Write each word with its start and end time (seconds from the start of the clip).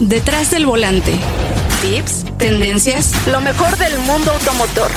Detrás 0.00 0.50
del 0.50 0.64
volante. 0.64 1.12
Tips, 1.82 2.24
tendencias, 2.38 3.12
lo 3.26 3.42
mejor 3.42 3.76
del 3.76 3.98
mundo 3.98 4.32
automotor. 4.32 4.90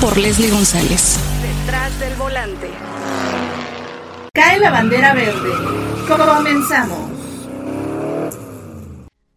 Por 0.00 0.16
Leslie 0.16 0.50
González. 0.50 1.18
Detrás 1.42 2.00
del 2.00 2.14
volante. 2.14 2.70
Cae 4.32 4.58
la 4.58 4.70
bandera 4.70 5.12
verde. 5.12 5.50
Comenzamos. 6.08 7.10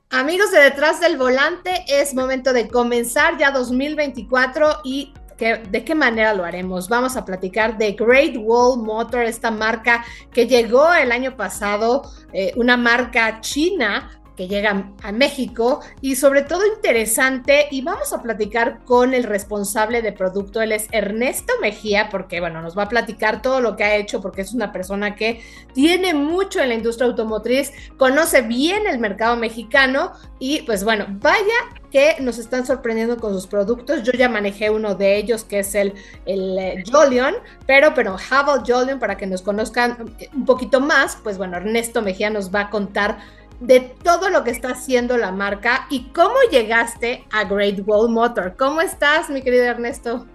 Amigos 0.10 0.52
de 0.52 0.62
Detrás 0.62 1.02
del 1.02 1.18
Volante, 1.18 1.84
es 1.90 2.14
momento 2.14 2.54
de 2.54 2.70
comenzar 2.70 3.38
ya 3.38 3.52
2024 3.52 4.80
y 4.86 5.14
¿De 5.40 5.86
qué 5.86 5.96
manera 5.96 6.34
lo 6.34 6.44
haremos? 6.44 6.90
Vamos 6.90 7.16
a 7.16 7.24
platicar 7.24 7.78
de 7.78 7.94
Great 7.94 8.36
Wall 8.38 8.84
Motor, 8.84 9.24
esta 9.24 9.50
marca 9.50 10.04
que 10.34 10.48
llegó 10.48 10.94
el 10.94 11.14
año 11.14 11.38
pasado, 11.38 12.12
eh, 12.34 12.52
una 12.58 12.76
marca 12.76 13.40
china 13.40 14.19
que 14.40 14.48
llega 14.48 14.94
a 15.04 15.12
México 15.12 15.82
y 16.00 16.16
sobre 16.16 16.44
todo 16.44 16.66
interesante 16.66 17.68
y 17.72 17.82
vamos 17.82 18.14
a 18.14 18.22
platicar 18.22 18.86
con 18.86 19.14
el 19.14 19.26
responsable 19.26 20.02
de 20.02 20.14
producto, 20.14 20.62
él 20.62 20.72
es 20.72 20.88
Ernesto 20.94 21.52
Mejía, 21.62 22.08
porque 22.10 22.40
bueno, 22.40 22.62
nos 22.62 22.78
va 22.78 22.84
a 22.84 22.88
platicar 22.88 23.42
todo 23.42 23.60
lo 23.60 23.76
que 23.76 23.84
ha 23.84 23.98
hecho 23.98 24.22
porque 24.22 24.44
es 24.44 24.54
una 24.54 24.72
persona 24.72 25.18
que 25.18 25.42
tiene 25.74 26.14
mucho 26.14 26.62
en 26.62 26.70
la 26.70 26.76
industria 26.76 27.08
automotriz, 27.08 27.74
conoce 27.98 28.42
bien 28.42 28.88
el 28.88 29.00
mercado 29.00 29.36
mexicano 29.36 30.14
y 30.40 30.62
pues 30.62 30.86
bueno, 30.86 31.08
vaya 31.20 31.56
que 31.92 32.16
nos 32.22 32.38
están 32.38 32.66
sorprendiendo 32.66 33.18
con 33.18 33.34
sus 33.34 33.48
productos. 33.48 34.04
Yo 34.04 34.12
ya 34.14 34.30
manejé 34.30 34.70
uno 34.70 34.96
de 34.96 35.18
ellos 35.18 35.44
que 35.44 35.60
es 35.60 35.76
el, 35.76 35.96
el 36.26 36.58
eh, 36.58 36.84
Jolion, 36.90 37.34
pero, 37.66 37.94
pero 37.94 38.16
Havel 38.30 38.62
Jolion, 38.66 39.00
para 39.00 39.18
que 39.18 39.26
nos 39.26 39.42
conozcan 39.42 40.16
un 40.34 40.46
poquito 40.46 40.80
más, 40.80 41.18
pues 41.24 41.38
bueno, 41.38 41.58
Ernesto 41.58 42.02
Mejía 42.02 42.30
nos 42.30 42.54
va 42.54 42.62
a 42.62 42.70
contar 42.70 43.18
de 43.60 43.82
todo 44.04 44.30
lo 44.30 44.44
que 44.44 44.52
está 44.52 44.70
haciendo 44.70 45.18
la 45.18 45.32
marca 45.32 45.88
y 45.90 46.10
cómo 46.14 46.36
llegaste 46.52 47.26
a 47.32 47.44
Great 47.44 47.82
Wall 47.86 48.10
Motor. 48.10 48.56
¿Cómo 48.58 48.82
estás, 48.82 49.30
mi 49.30 49.42
querido 49.42 49.64
Ernesto? 49.64 50.26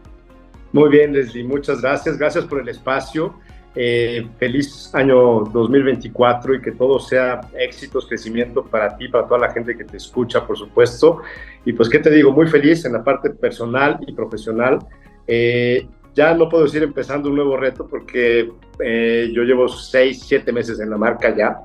Muy 0.73 0.91
bien, 0.91 1.13
Leslie, 1.13 1.45
muchas 1.45 1.81
gracias. 1.81 2.19
Gracias 2.19 2.45
por 2.45 2.61
el 2.61 2.69
espacio. 2.69 3.35
Eh, 3.77 4.29
feliz 4.39 4.95
año 4.95 5.41
2024 5.53 6.55
y 6.55 6.63
que 6.63 6.73
todo 6.73 7.01
sea 7.01 7.41
éxitos, 7.59 8.07
crecimiento 8.07 8.65
para 8.65 8.97
ti, 8.97 9.09
para 9.09 9.27
toda 9.27 9.41
la 9.41 9.51
gente 9.53 9.77
que 9.77 9.85
te 9.85 9.97
escucha, 9.97 10.47
por 10.47 10.57
supuesto. 10.57 11.23
Y 11.65 11.73
pues, 11.73 11.89
¿qué 11.89 11.99
te 11.99 12.11
digo? 12.11 12.31
Muy 12.31 12.47
feliz 12.47 12.85
en 12.85 12.93
la 12.93 13.03
parte 13.03 13.31
personal 13.31 13.99
y 14.07 14.13
profesional. 14.13 14.79
Eh, 15.27 15.89
ya 16.15 16.35
no 16.35 16.49
puedo 16.49 16.65
decir 16.65 16.83
empezando 16.83 17.29
un 17.29 17.37
nuevo 17.37 17.57
reto 17.57 17.87
porque 17.89 18.53
eh, 18.79 19.31
yo 19.33 19.43
llevo 19.43 19.69
seis, 19.69 20.23
siete 20.25 20.53
meses 20.53 20.79
en 20.79 20.91
la 20.91 20.97
marca 20.97 21.35
ya. 21.37 21.59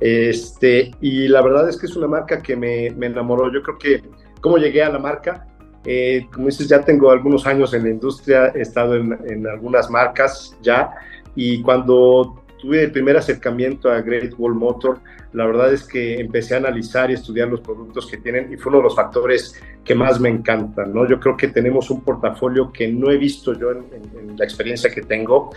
Este, 0.00 0.90
y 1.02 1.28
la 1.28 1.42
verdad 1.42 1.68
es 1.68 1.76
que 1.76 1.86
es 1.86 1.94
una 1.94 2.08
marca 2.08 2.40
que 2.40 2.56
me, 2.56 2.86
enamoró. 2.86 3.52
Yo 3.52 3.62
creo 3.62 3.78
que, 3.78 4.02
¿cómo 4.40 4.56
llegué 4.56 4.82
a 4.82 4.88
la 4.88 4.98
marca? 4.98 5.46
Eh, 5.84 6.26
como 6.32 6.46
dices, 6.46 6.68
ya 6.68 6.80
tengo 6.80 7.10
algunos 7.10 7.46
años 7.46 7.72
en 7.74 7.84
la 7.84 7.90
industria, 7.90 8.52
he 8.54 8.62
estado 8.62 8.96
en, 8.96 9.46
algunas 9.46 9.90
marcas 9.90 10.56
ya, 10.62 10.90
y 11.34 11.62
cuando 11.62 12.42
tuve 12.60 12.82
el 12.82 12.92
primer 12.92 13.16
acercamiento 13.16 13.90
a 13.90 14.00
Great 14.00 14.34
Wall 14.36 14.54
Motor, 14.54 15.00
la 15.32 15.46
verdad 15.46 15.72
es 15.72 15.84
que 15.84 16.20
empecé 16.20 16.54
a 16.54 16.58
analizar 16.58 17.10
y 17.10 17.14
estudiar 17.14 17.48
los 17.48 17.60
productos 17.60 18.06
que 18.06 18.16
tienen 18.16 18.52
y 18.52 18.56
fue 18.56 18.70
uno 18.70 18.78
de 18.78 18.84
los 18.84 18.96
factores 18.96 19.58
que 19.84 19.94
más 19.94 20.20
me 20.20 20.28
encantan, 20.28 20.92
¿no? 20.92 21.08
Yo 21.08 21.20
creo 21.20 21.36
que 21.36 21.48
tenemos 21.48 21.88
un 21.88 22.02
portafolio 22.02 22.72
que 22.72 22.88
no 22.88 23.10
he 23.10 23.16
visto 23.16 23.54
yo 23.54 23.70
en, 23.70 24.36
la 24.36 24.44
experiencia 24.44 24.90
que 24.90 25.02
tengo. 25.02 25.50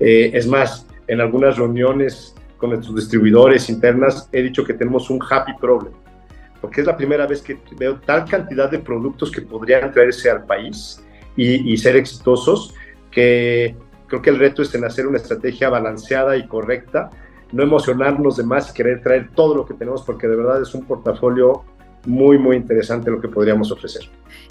Eh, 0.00 0.30
es 0.32 0.46
más, 0.46 0.86
en 1.06 1.20
algunas 1.20 1.58
reuniones 1.58 2.34
con 2.60 2.70
nuestros 2.70 2.94
distribuidores 2.94 3.70
internas, 3.70 4.28
he 4.30 4.42
dicho 4.42 4.62
que 4.62 4.74
tenemos 4.74 5.08
un 5.08 5.18
happy 5.28 5.54
problem, 5.58 5.94
porque 6.60 6.82
es 6.82 6.86
la 6.86 6.96
primera 6.96 7.26
vez 7.26 7.40
que 7.40 7.58
veo 7.78 7.98
tal 8.00 8.26
cantidad 8.26 8.70
de 8.70 8.78
productos 8.78 9.30
que 9.30 9.40
podrían 9.40 9.90
traerse 9.90 10.30
al 10.30 10.44
país 10.44 11.02
y, 11.36 11.74
ser 11.78 11.96
exitosos, 11.96 12.74
que 13.10 13.74
creo 14.06 14.20
que 14.20 14.28
el 14.28 14.38
reto 14.38 14.60
es 14.60 14.74
en 14.74 14.84
hacer 14.84 15.06
una 15.06 15.16
estrategia 15.16 15.70
balanceada 15.70 16.36
y 16.36 16.46
correcta, 16.46 17.08
no 17.50 17.62
emocionarnos 17.62 18.36
de 18.36 18.44
más 18.44 18.70
y 18.70 18.74
querer 18.74 19.02
traer 19.02 19.30
todo 19.34 19.54
lo 19.54 19.64
que 19.64 19.72
tenemos, 19.72 20.02
porque 20.02 20.28
de 20.28 20.36
verdad 20.36 20.60
es 20.60 20.74
un 20.74 20.84
portafolio 20.84 21.64
muy, 22.04 22.36
muy 22.36 22.56
interesante 22.56 23.10
lo 23.10 23.22
que 23.22 23.28
podríamos 23.28 23.72
ofrecer. 23.72 24.02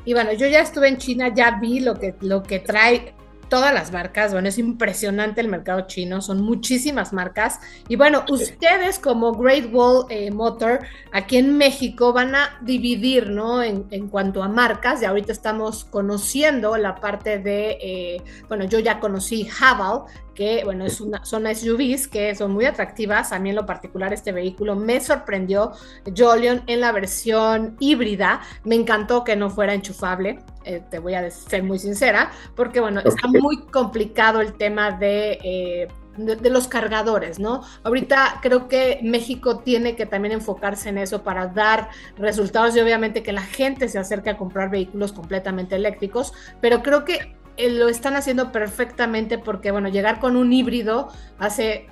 Y 0.03 0.13
bueno, 0.13 0.33
yo 0.33 0.47
ya 0.47 0.61
estuve 0.61 0.87
en 0.87 0.97
China, 0.97 1.31
ya 1.33 1.59
vi 1.61 1.81
lo 1.81 1.93
que, 1.93 2.15
lo 2.21 2.41
que 2.41 2.59
trae 2.59 3.13
todas 3.49 3.73
las 3.73 3.91
marcas. 3.91 4.31
Bueno, 4.31 4.47
es 4.47 4.57
impresionante 4.57 5.41
el 5.41 5.47
mercado 5.47 5.81
chino, 5.87 6.21
son 6.21 6.41
muchísimas 6.41 7.11
marcas. 7.13 7.59
Y 7.87 7.95
bueno, 7.95 8.23
ustedes 8.29 8.99
como 8.99 9.33
Great 9.33 9.73
Wall 9.73 10.05
eh, 10.09 10.31
Motor 10.31 10.79
aquí 11.11 11.37
en 11.37 11.57
México 11.57 12.13
van 12.13 12.35
a 12.35 12.57
dividir, 12.61 13.29
¿no? 13.29 13.61
En, 13.61 13.85
en, 13.91 14.07
cuanto 14.07 14.43
a 14.43 14.47
marcas, 14.47 15.01
y 15.01 15.05
ahorita 15.05 15.31
estamos 15.31 15.85
conociendo 15.85 16.77
la 16.77 16.95
parte 16.95 17.39
de, 17.39 17.77
eh, 17.81 18.21
bueno, 18.47 18.65
yo 18.65 18.79
ya 18.79 18.99
conocí 18.99 19.47
Haval, 19.59 20.03
que 20.39 20.63
bueno, 20.63 20.85
es 20.85 21.01
una, 21.01 21.25
son 21.25 21.53
SUVs 21.53 22.07
que 22.07 22.33
son 22.33 22.53
muy 22.53 22.63
atractivas. 22.63 23.33
A 23.33 23.39
mí 23.39 23.49
en 23.49 23.57
lo 23.57 23.65
particular 23.65 24.13
este 24.13 24.31
vehículo 24.31 24.73
me 24.73 25.01
sorprendió. 25.01 25.73
Jolion 26.15 26.63
en 26.67 26.79
la 26.79 26.93
versión 26.93 27.75
híbrida, 27.77 28.39
me 28.63 28.75
encantó 28.75 29.25
que 29.25 29.35
no 29.35 29.49
fuera 29.49 29.73
enchufable. 29.73 30.39
Eh, 30.63 30.81
te 30.89 30.99
voy 30.99 31.15
a 31.15 31.29
ser 31.29 31.63
muy 31.63 31.77
sincera, 31.77 32.31
porque 32.55 32.79
bueno, 32.79 33.01
está 33.01 33.27
muy 33.27 33.57
complicado 33.65 34.39
el 34.39 34.53
tema 34.53 34.97
eh, 35.01 35.89
de, 36.15 36.35
de, 36.37 36.49
los 36.49 36.69
cargadores, 36.69 37.37
¿no? 37.37 37.63
Ahorita 37.83 38.39
creo 38.41 38.69
que 38.69 39.01
México 39.03 39.57
tiene 39.57 39.97
que 39.97 40.05
también 40.05 40.31
enfocarse 40.31 40.87
en 40.87 40.99
eso 40.99 41.21
para 41.21 41.47
dar 41.47 41.89
resultados 42.17 42.77
y 42.77 42.79
obviamente 42.79 43.23
que 43.23 43.33
la 43.33 43.41
gente 43.41 43.89
se 43.89 43.99
acerque 43.99 44.29
a 44.29 44.37
comprar 44.37 44.69
vehículos 44.69 45.11
completamente 45.11 45.75
eléctricos, 45.75 46.31
pero 46.61 46.81
creo 46.81 47.03
que 47.03 47.35
lo 47.67 47.89
están 47.89 48.15
haciendo 48.15 48.51
perfectamente 48.51 49.37
porque, 49.37 49.71
bueno, 49.71 49.89
llegar 49.89 50.19
con 50.19 50.37
un 50.37 50.53
híbrido 50.53 51.09
hace 51.37 51.87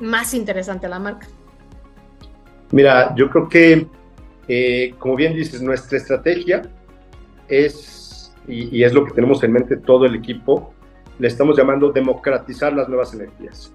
más 0.00 0.34
interesante 0.34 0.88
la 0.88 0.98
marca. 0.98 1.28
Mira, 2.72 3.14
yo 3.14 3.30
creo 3.30 3.48
que, 3.48 3.86
eh, 4.48 4.94
como 4.98 5.14
bien 5.14 5.34
dices, 5.34 5.62
nuestra 5.62 5.98
estrategia 5.98 6.62
es, 7.48 8.34
y, 8.48 8.82
es 8.82 8.92
lo 8.92 9.04
que 9.04 9.12
tenemos 9.12 9.42
en 9.44 9.52
mente 9.52 9.76
todo 9.76 10.06
el 10.06 10.14
equipo, 10.14 10.72
le 11.18 11.28
estamos 11.28 11.56
llamando 11.56 11.92
democratizar 11.92 12.72
las 12.72 12.88
nuevas 12.88 13.14
energías. 13.14 13.72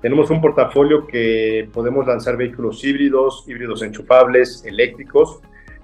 Tenemos 0.00 0.30
un 0.30 0.40
portafolio 0.40 1.06
que 1.06 1.68
podemos 1.72 2.06
lanzar 2.06 2.36
vehículos 2.36 2.82
híbridos, 2.84 3.44
híbridos 3.46 3.82
enchufables, 3.82 4.64
eléctricos, 4.64 5.40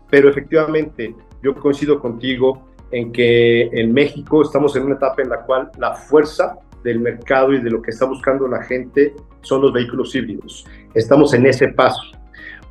pero 0.09 0.31
efectivamente 0.31 1.15
yo 1.43 1.55
coincido 1.55 1.99
contigo 2.01 2.63
en 2.91 3.13
que 3.13 3.63
en 3.73 3.93
México 3.93 4.43
estamos 4.43 4.77
en 4.77 4.85
una 4.85 4.95
etapa 4.95 5.23
en 5.23 5.29
la 5.29 5.43
cual 5.43 5.71
la 5.79 5.95
fuerza 5.95 6.59
del 6.83 7.01
mercado 7.01 7.53
y 7.53 7.61
de 7.61 7.71
lo 7.71 7.83
que 7.83 7.91
está 7.91 8.05
buscando 8.05 8.47
la 8.47 8.63
gente 8.63 9.15
son 9.41 9.63
los 9.63 9.73
vehículos 9.73 10.15
híbridos. 10.15 10.67
Estamos 10.95 11.35
en 11.35 11.47
ese 11.47 11.69
paso. 11.69 12.03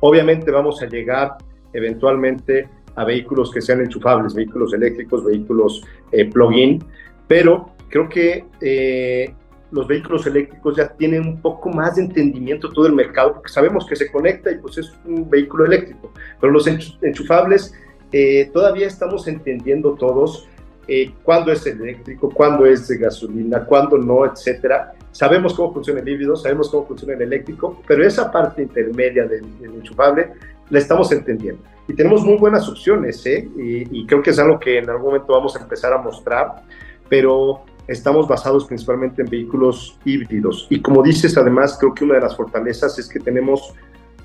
Obviamente 0.00 0.50
vamos 0.50 0.80
a 0.82 0.86
llegar 0.86 1.36
eventualmente 1.72 2.68
a 2.94 3.04
vehículos 3.04 3.50
que 3.50 3.60
sean 3.60 3.80
enchufables, 3.80 4.34
vehículos 4.34 4.72
eléctricos, 4.72 5.24
vehículos 5.24 5.82
eh, 6.12 6.30
plug-in, 6.30 6.82
pero 7.26 7.70
creo 7.88 8.08
que 8.08 8.44
eh, 8.60 9.34
los 9.72 9.88
vehículos 9.88 10.26
eléctricos 10.26 10.76
ya 10.76 10.88
tienen 10.88 11.26
un 11.26 11.40
poco 11.40 11.68
más 11.70 11.96
de 11.96 12.02
entendimiento 12.02 12.70
todo 12.70 12.86
el 12.86 12.92
mercado, 12.92 13.34
porque 13.34 13.52
sabemos 13.52 13.86
que 13.86 13.96
se 13.96 14.10
conecta 14.10 14.52
y 14.52 14.58
pues 14.58 14.78
es 14.78 14.92
un 15.04 15.28
vehículo 15.28 15.66
eléctrico, 15.66 16.12
pero 16.40 16.52
los 16.52 16.66
enchufables 16.66 17.74
eh, 18.16 18.48
todavía 18.52 18.86
estamos 18.86 19.26
entendiendo 19.26 19.94
todos 19.94 20.48
eh, 20.86 21.12
cuándo 21.24 21.50
es 21.50 21.66
eléctrico, 21.66 22.30
cuándo 22.30 22.64
es 22.64 22.86
de 22.86 22.98
gasolina, 22.98 23.64
cuándo 23.64 23.98
no, 23.98 24.24
etcétera. 24.24 24.92
Sabemos 25.10 25.52
cómo 25.52 25.72
funciona 25.72 25.98
el 25.98 26.08
híbrido, 26.08 26.36
sabemos 26.36 26.70
cómo 26.70 26.86
funciona 26.86 27.14
el 27.14 27.22
eléctrico, 27.22 27.82
pero 27.88 28.06
esa 28.06 28.30
parte 28.30 28.62
intermedia 28.62 29.26
del, 29.26 29.44
enchufable 29.60 30.30
la 30.70 30.78
estamos 30.78 31.10
entendiendo. 31.10 31.60
Y 31.88 31.94
tenemos 31.94 32.24
muy 32.24 32.36
buenas 32.36 32.68
opciones, 32.68 33.26
¿eh? 33.26 33.48
y, 33.58 34.02
y 34.02 34.06
creo 34.06 34.22
que 34.22 34.30
es 34.30 34.38
algo 34.38 34.60
que 34.60 34.78
en 34.78 34.88
algún 34.88 35.06
momento 35.06 35.32
vamos 35.32 35.56
a 35.56 35.62
empezar 35.64 35.92
a 35.92 35.98
mostrar, 35.98 36.62
pero 37.08 37.64
estamos 37.88 38.28
basados 38.28 38.64
principalmente 38.64 39.22
en 39.22 39.28
vehículos 39.28 39.98
híbridos. 40.04 40.68
Y 40.70 40.80
como 40.80 41.02
dices, 41.02 41.36
además, 41.36 41.76
creo 41.80 41.92
que 41.92 42.04
una 42.04 42.14
de 42.14 42.20
las 42.20 42.36
fortalezas 42.36 42.96
es 42.96 43.08
que 43.08 43.18
tenemos 43.18 43.74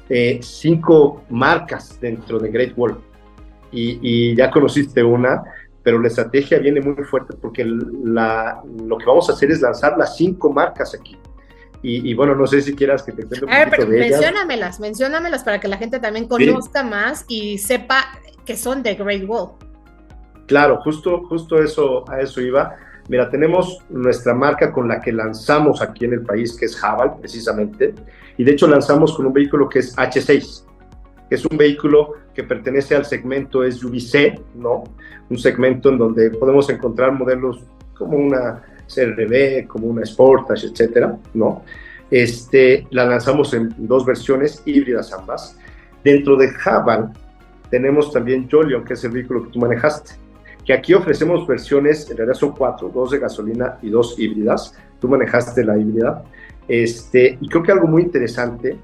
eh, 0.10 0.40
cinco 0.44 1.24
marcas 1.31 2.00
dentro 2.00 2.38
de 2.38 2.52
Great 2.52 2.74
Wall 2.78 3.09
y, 3.71 4.36
ya 4.36 4.50
conociste 4.50 5.04
una, 5.04 5.44
pero 5.83 6.00
la 6.00 6.07
estrategia 6.07 6.60
viene 6.60 6.81
muy 6.81 7.04
fuerte 7.04 7.36
porque 7.39 7.66
la, 7.66 8.62
lo 8.86 8.98
que 8.98 9.06
vamos 9.06 9.30
a 9.30 9.33
hacer 9.33 9.51
es 9.51 9.62
lanzar 9.62 9.98
las 9.98 10.18
cinco 10.18 10.51
marcas 10.51 10.94
aquí. 10.94 11.18
Y, 11.81 12.13
bueno, 12.13 12.36
no 12.36 12.45
sé 12.45 12.62
si 12.62 12.75
quieras 12.75 13.04
que 13.04 13.13
te 13.13 13.25
cuente 13.25 13.45
un 13.45 13.51
a 13.54 13.60
ver, 13.60 13.69
pero 13.69 13.88
menciónamelas, 13.88 14.81
menciónamelas 14.81 15.45
para 15.45 15.62
que 15.62 15.69
la 15.69 15.77
gente 15.77 16.00
también 16.00 16.27
conozca 16.27 16.83
más 16.83 17.24
y 17.30 17.57
sepa 17.57 18.04
que 18.45 18.57
son 18.57 18.83
de 18.83 18.95
Great 18.95 19.24
Wall. 19.25 19.51
Claro, 20.48 20.81
justo, 20.81 21.24
justo 21.30 21.63
eso, 21.63 22.04
a 22.10 22.19
eso 22.19 22.42
iba. 22.42 22.75
Mira, 23.07 23.30
tenemos 23.30 23.80
nuestra 23.89 24.33
marca 24.33 24.74
con 24.74 24.89
la 24.89 25.00
que 25.00 25.13
lanzamos 25.13 25.81
aquí 25.81 26.04
en 26.04 26.13
el 26.13 26.24
país, 26.24 26.57
que 26.57 26.66
es 26.66 26.83
Haval, 26.83 27.18
precisamente, 27.18 27.95
y 28.38 28.44
de 28.44 28.51
hecho 28.51 28.68
lanzamos 28.68 29.16
con 29.16 29.27
un 29.27 29.33
vehículo 29.33 29.69
que 29.69 29.80
es 29.80 29.95
H6. 29.95 30.66
Es 31.30 31.46
un 31.46 31.58
vehículo 31.58 32.14
que 32.34 32.44
pertenece 32.44 32.96
al 32.96 33.06
segmento 33.06 33.64
SUV-C, 33.70 34.40
¿no? 34.56 34.84
Un 35.30 35.38
segmento 35.38 35.90
en 35.90 35.98
donde 35.98 36.31
podemos 36.31 36.70
encontrar 36.70 37.12
modelos 37.12 37.64
como 37.96 38.18
una 38.18 38.64
CRB, 38.88 39.68
como 39.68 39.88
una 39.88 40.06
Sportage, 40.06 40.68
etcétera, 40.68 41.18
¿no? 41.34 41.64
Este, 42.10 42.88
la 42.90 43.06
lanzamos 43.06 43.54
en 43.54 43.74
dos 43.78 44.06
versiones 44.06 44.64
híbridas 44.66 45.14
ambas. 45.14 45.58
Dentro 46.04 46.36
de 46.36 46.50
Haval 46.66 47.12
tenemos 47.70 48.12
también 48.12 48.50
Jolion, 48.50 48.84
que 48.84 48.94
es 48.94 49.04
el 49.04 49.12
vehículo 49.12 49.44
que 49.44 49.52
tú 49.52 49.60
manejaste, 49.60 50.14
que 50.66 50.74
aquí 50.74 50.94
ofrecemos 50.94 51.46
versiones, 51.48 52.10
en 52.10 52.18
realidad 52.18 52.38
son 52.38 52.52
cuatro, 52.54 52.90
dos 52.90 53.12
de 53.12 53.20
gasolina 53.20 53.78
y 53.81 53.90
dos 53.90 54.18
híbridas. 54.18 54.74
Tú 55.00 55.08
manejaste 55.08 55.64
la 55.64 55.78
híbrida. 55.78 56.24
Este, 56.68 57.38
y 57.40 57.48
creo 57.48 57.64
que 57.64 57.72
algo 57.72 57.88
muy 57.88 58.04
interesante, 58.04 58.78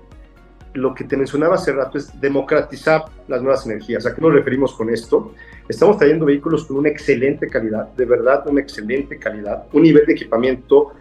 lo 0.75 0.93
que 0.93 1.05
te 1.05 1.17
mencionaba 1.17 1.55
hace 1.55 1.71
rato 1.71 1.97
es 1.97 2.19
democratizar 2.19 3.05
las 3.27 3.41
nuevas 3.41 3.65
energías. 3.65 4.05
¿A 4.05 4.13
qué 4.13 4.21
nos 4.21 4.33
referimos 4.33 4.73
con 4.73 4.89
esto? 4.89 5.33
Estamos 5.67 5.97
trayendo 5.97 6.25
vehículos 6.25 6.65
con 6.65 6.77
una 6.77 6.89
excelente 6.89 7.47
calidad, 7.47 7.87
de 7.93 8.05
verdad 8.05 8.47
una 8.47 8.61
excelente 8.61 9.17
calidad, 9.17 9.65
un 9.73 9.83
nivel 9.83 10.05
de 10.05 10.13
equipamiento 10.13 10.91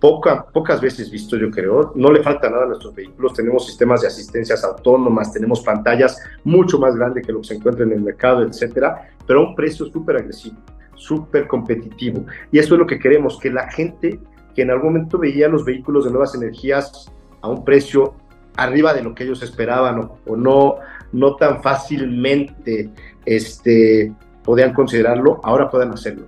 poca, 0.00 0.46
pocas 0.46 0.80
veces 0.80 1.10
visto, 1.10 1.36
yo 1.36 1.50
creo. 1.50 1.92
No 1.94 2.12
le 2.12 2.22
falta 2.22 2.48
nada 2.48 2.64
a 2.64 2.68
nuestros 2.68 2.94
vehículos. 2.94 3.34
Tenemos 3.34 3.66
sistemas 3.66 4.02
de 4.02 4.06
asistencias 4.06 4.62
autónomas, 4.64 5.32
tenemos 5.32 5.60
pantallas 5.62 6.22
mucho 6.44 6.78
más 6.78 6.94
grandes 6.96 7.26
que 7.26 7.32
lo 7.32 7.40
que 7.40 7.48
se 7.48 7.54
encuentra 7.54 7.84
en 7.84 7.92
el 7.92 8.00
mercado, 8.00 8.42
etcétera, 8.42 9.10
pero 9.26 9.40
a 9.40 9.48
un 9.48 9.54
precio 9.54 9.86
súper 9.86 10.16
agresivo, 10.16 10.56
súper 10.94 11.46
competitivo. 11.46 12.24
Y 12.52 12.58
eso 12.58 12.74
es 12.74 12.78
lo 12.78 12.86
que 12.86 12.98
queremos, 12.98 13.38
que 13.38 13.50
la 13.50 13.70
gente 13.70 14.20
que 14.54 14.62
en 14.62 14.70
algún 14.70 14.92
momento 14.92 15.18
veía 15.18 15.48
los 15.48 15.64
vehículos 15.64 16.04
de 16.04 16.10
nuevas 16.10 16.34
energías 16.34 17.10
a 17.40 17.48
un 17.48 17.64
precio 17.64 18.14
arriba 18.58 18.92
de 18.92 19.02
lo 19.02 19.14
que 19.14 19.24
ellos 19.24 19.42
esperaban 19.42 19.98
o, 19.98 20.18
o 20.26 20.36
no, 20.36 20.76
no 21.12 21.36
tan 21.36 21.62
fácilmente 21.62 22.90
este, 23.24 24.12
podían 24.44 24.74
considerarlo, 24.74 25.40
ahora 25.42 25.70
puedan 25.70 25.92
hacerlo 25.92 26.26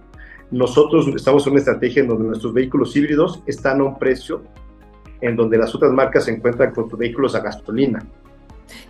nosotros 0.50 1.06
estamos 1.14 1.46
en 1.46 1.52
una 1.52 1.60
estrategia 1.60 2.02
en 2.02 2.08
donde 2.08 2.24
nuestros 2.24 2.52
vehículos 2.52 2.94
híbridos 2.96 3.42
están 3.46 3.80
a 3.80 3.84
un 3.84 3.98
precio 3.98 4.42
en 5.20 5.36
donde 5.36 5.58
las 5.58 5.74
otras 5.74 5.92
marcas 5.92 6.24
se 6.24 6.32
encuentran 6.32 6.72
con 6.72 6.88
vehículos 6.98 7.34
a 7.34 7.40
gasolina, 7.40 8.04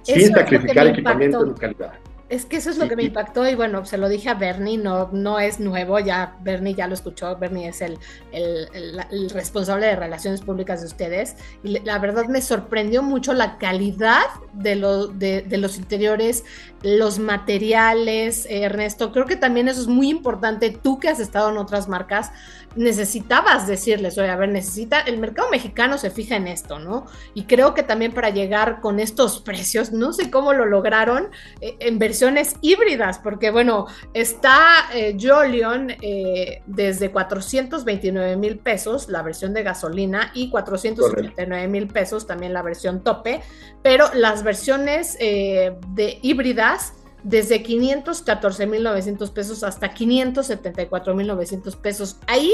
sin 0.02 0.32
sacrificar 0.32 0.86
equipamiento 0.86 1.44
de 1.44 1.54
calidad. 1.54 1.92
Es 2.30 2.46
que 2.46 2.58
eso 2.58 2.70
es 2.70 2.78
lo 2.78 2.86
que 2.88 2.94
me 2.94 3.02
impactó 3.02 3.48
y 3.48 3.56
bueno, 3.56 3.84
se 3.84 3.98
lo 3.98 4.08
dije 4.08 4.28
a 4.28 4.34
Bernie, 4.34 4.78
no, 4.78 5.10
no 5.12 5.40
es 5.40 5.58
nuevo, 5.58 5.98
ya 5.98 6.36
Bernie 6.42 6.74
ya 6.74 6.86
lo 6.86 6.94
escuchó, 6.94 7.36
Bernie 7.36 7.66
es 7.66 7.80
el, 7.80 7.98
el, 8.30 9.30
responsable 9.30 9.86
de 9.86 9.96
relaciones 9.96 10.40
públicas 10.40 10.80
de 10.80 10.86
ustedes 10.86 11.34
y 11.64 11.80
la 11.80 11.98
verdad 11.98 12.26
me 12.26 12.40
sorprendió 12.40 13.02
mucho 13.02 13.32
la 13.32 13.58
calidad 13.58 14.22
de, 14.52 14.76
lo, 14.76 15.08
de, 15.08 15.42
de 15.42 15.58
los 15.58 15.76
interiores, 15.76 16.44
los 16.82 17.18
materiales, 17.18 18.46
Ernesto, 18.48 19.10
creo 19.10 19.26
que 19.26 19.34
también 19.34 19.66
eso 19.66 19.80
es 19.80 19.88
muy 19.88 20.08
importante, 20.08 20.70
tú 20.70 21.00
que 21.00 21.08
has 21.08 21.18
estado 21.18 21.50
en 21.50 21.58
otras 21.58 21.88
marcas, 21.88 22.30
necesitabas 22.76 23.66
decirles, 23.66 24.16
oye, 24.18 24.28
a 24.28 24.36
ver, 24.36 24.48
necesita, 24.48 25.00
el 25.00 25.18
mercado 25.18 25.50
mexicano 25.50 25.98
se 25.98 26.10
fija 26.10 26.36
en 26.36 26.46
esto, 26.46 26.78
¿no? 26.78 27.06
Y 27.34 27.44
creo 27.44 27.74
que 27.74 27.82
también 27.82 28.12
para 28.12 28.30
llegar 28.30 28.80
con 28.80 29.00
estos 29.00 29.40
precios, 29.40 29.92
no 29.92 30.12
sé 30.12 30.30
cómo 30.30 30.52
lo 30.52 30.66
lograron 30.66 31.28
eh, 31.60 31.76
en 31.80 31.98
versiones 32.20 32.56
híbridas, 32.60 33.18
porque 33.18 33.50
bueno, 33.50 33.86
está 34.12 34.90
eh, 34.92 35.16
Jolion 35.18 35.90
eh, 36.02 36.62
desde 36.66 37.10
429 37.10 38.36
mil 38.36 38.58
pesos, 38.58 39.08
la 39.08 39.22
versión 39.22 39.54
de 39.54 39.62
gasolina, 39.62 40.30
y 40.34 40.50
479 40.50 41.66
mil 41.68 41.88
pesos 41.88 42.26
también 42.26 42.52
la 42.52 42.60
versión 42.60 43.02
tope, 43.02 43.40
pero 43.82 44.10
las 44.12 44.42
versiones 44.42 45.16
de 45.18 46.18
híbridas 46.20 46.92
desde 47.22 47.62
514.900 47.62 49.32
pesos 49.32 49.62
hasta 49.62 49.94
574.900 49.94 51.76
pesos. 51.76 52.18
Ahí 52.26 52.52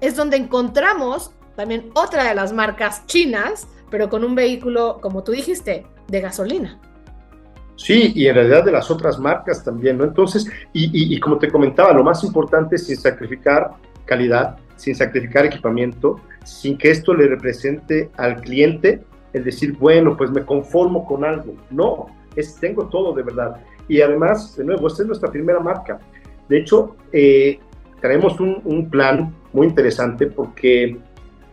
es 0.00 0.14
donde 0.14 0.36
encontramos 0.36 1.32
también 1.56 1.90
otra 1.94 2.22
de 2.28 2.36
las 2.36 2.52
marcas 2.52 3.04
chinas, 3.06 3.66
pero 3.90 4.08
con 4.08 4.22
un 4.22 4.36
vehículo, 4.36 5.00
como 5.00 5.24
tú 5.24 5.32
dijiste, 5.32 5.86
de 6.06 6.20
gasolina. 6.20 6.80
Sí, 7.78 8.12
y 8.14 8.26
en 8.26 8.34
realidad 8.34 8.64
de 8.64 8.72
las 8.72 8.90
otras 8.90 9.18
marcas 9.18 9.64
también, 9.64 9.98
¿no? 9.98 10.04
Entonces, 10.04 10.50
y, 10.72 11.14
y 11.14 11.20
como 11.20 11.38
te 11.38 11.48
comentaba, 11.48 11.92
lo 11.92 12.02
más 12.02 12.24
importante 12.24 12.74
es 12.74 12.86
sin 12.86 12.96
sacrificar 12.96 13.70
calidad, 14.04 14.56
sin 14.74 14.96
sacrificar 14.96 15.46
equipamiento, 15.46 16.20
sin 16.44 16.76
que 16.76 16.90
esto 16.90 17.14
le 17.14 17.28
represente 17.28 18.10
al 18.16 18.40
cliente 18.40 19.04
el 19.32 19.44
decir, 19.44 19.76
bueno, 19.78 20.16
pues 20.16 20.30
me 20.30 20.44
conformo 20.44 21.06
con 21.06 21.24
algo. 21.24 21.54
No, 21.70 22.06
es, 22.34 22.56
tengo 22.56 22.88
todo 22.88 23.14
de 23.14 23.22
verdad. 23.22 23.60
Y 23.86 24.00
además, 24.00 24.56
de 24.56 24.64
nuevo, 24.64 24.88
esta 24.88 25.02
es 25.02 25.06
nuestra 25.06 25.30
primera 25.30 25.60
marca. 25.60 25.98
De 26.48 26.58
hecho, 26.58 26.96
eh, 27.12 27.60
traemos 28.00 28.38
un, 28.40 28.88
plan 28.90 29.34
muy 29.52 29.66
interesante 29.66 30.26
porque 30.26 30.98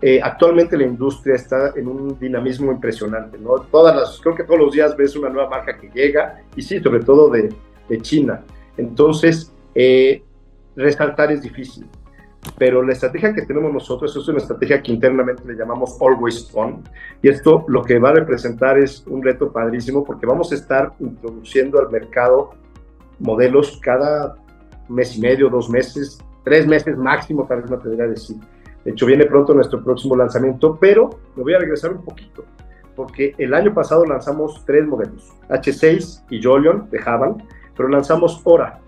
eh, 0.02 0.20
actualmente 0.22 0.78
la 0.78 0.86
industria 0.86 1.36
está 1.36 1.74
en 1.76 1.88
un 1.88 2.20
dinamismo 2.20 2.72
impresionante, 2.72 3.38
¿no? 3.38 3.56
Todas 3.72 3.96
las, 3.96 4.20
creo 4.22 4.36
que 4.36 4.44
todos 4.44 4.60
los 4.60 4.74
días 4.74 4.96
ves 4.96 5.16
una 5.16 5.30
nueva 5.30 5.50
marca 5.50 5.78
que 5.78 5.90
llega, 5.90 6.42
y 6.56 6.62
sí, 6.62 6.80
sobre 6.80 7.02
todo 7.02 7.30
de, 7.30 7.54
China. 8.02 8.44
Entonces, 8.78 9.54
eh, 9.76 10.24
resaltar 10.76 11.32
es 11.32 11.44
difícil 11.44 11.86
pero 12.58 12.82
la 12.82 12.94
estrategia 12.94 13.34
que 13.34 13.42
tenemos 13.42 13.74
nosotros 13.74 14.16
es 14.16 14.28
una 14.28 14.38
estrategia 14.38 14.82
que 14.82 14.92
internamente 14.92 15.44
le 15.46 15.56
llamamos 15.56 15.98
Always 16.00 16.50
On, 16.54 16.84
y 17.22 17.30
esto 17.30 17.66
lo 17.68 17.84
que 17.84 18.00
va 18.00 18.10
a 18.10 18.14
representar 18.14 18.78
es 18.78 19.06
un 19.08 19.24
reto 19.24 19.52
padrísimo 19.52 20.04
porque 20.04 20.26
vamos 20.26 20.52
a 20.52 20.56
estar 20.56 20.94
introduciendo 21.00 21.80
al 21.80 21.90
mercado 21.90 22.52
modelos 23.20 23.80
cada 23.82 24.36
mes 24.88 25.18
y 25.18 25.22
medio, 25.22 25.50
dos 25.50 25.70
meses, 25.70 26.20
tres 26.44 26.68
meses 26.68 26.98
máximo, 26.98 27.46
tal 27.48 27.62
vez 27.62 27.72
me 27.72 27.78
atrevería 27.78 28.06
a 28.06 28.10
decir. 28.10 28.38
De 28.86 28.92
hecho, 28.92 29.08
viene 29.08 29.26
pronto 29.26 29.54
nuestro 29.54 29.84
próximo 29.84 30.16
lanzamiento, 30.16 30.78
pero 30.80 31.10
me 31.36 31.42
voy 31.44 31.56
a 31.56 31.60
regresar 31.60 31.92
un 31.92 32.04
poquito, 32.04 32.46
porque 32.96 33.34
el 33.40 33.54
año 33.56 33.74
pasado 33.74 34.06
lanzamos 34.06 34.64
tres 34.64 34.86
modelos, 34.86 35.34
H6 35.50 36.26
y 36.30 36.42
Jolion 36.42 36.88
de 36.92 37.00
pero 37.76 37.90
lanzamos 37.90 38.40
Hora, 38.44 38.80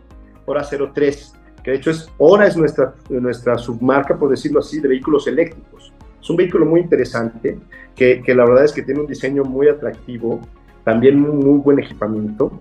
Hora 0.46 0.64
03, 0.64 1.34
que 1.64 1.72
de 1.72 1.78
hecho 1.78 1.90
es 1.90 2.10
ahora 2.20 2.48
es 2.48 2.56
nuestra, 2.56 2.94
nuestra 3.10 3.58
submarca, 3.58 4.16
por 4.16 4.30
decirlo 4.30 4.60
así, 4.60 4.80
de 4.80 4.88
vehículos 4.88 5.28
eléctricos. 5.28 5.92
Es 6.22 6.30
un 6.30 6.38
vehículo 6.38 6.66
muy 6.66 6.82
interesante, 6.82 7.58
que, 7.96 8.22
que 8.22 8.36
la 8.36 8.46
verdad 8.46 8.66
es 8.66 8.74
que 8.74 8.84
tiene 8.84 9.02
un 9.02 9.08
diseño 9.08 9.44
muy 9.44 9.68
atractivo, 9.68 10.40
también 10.84 11.24
un 11.28 11.40
muy 11.40 11.60
buen 11.60 11.80
equipamiento, 11.80 12.52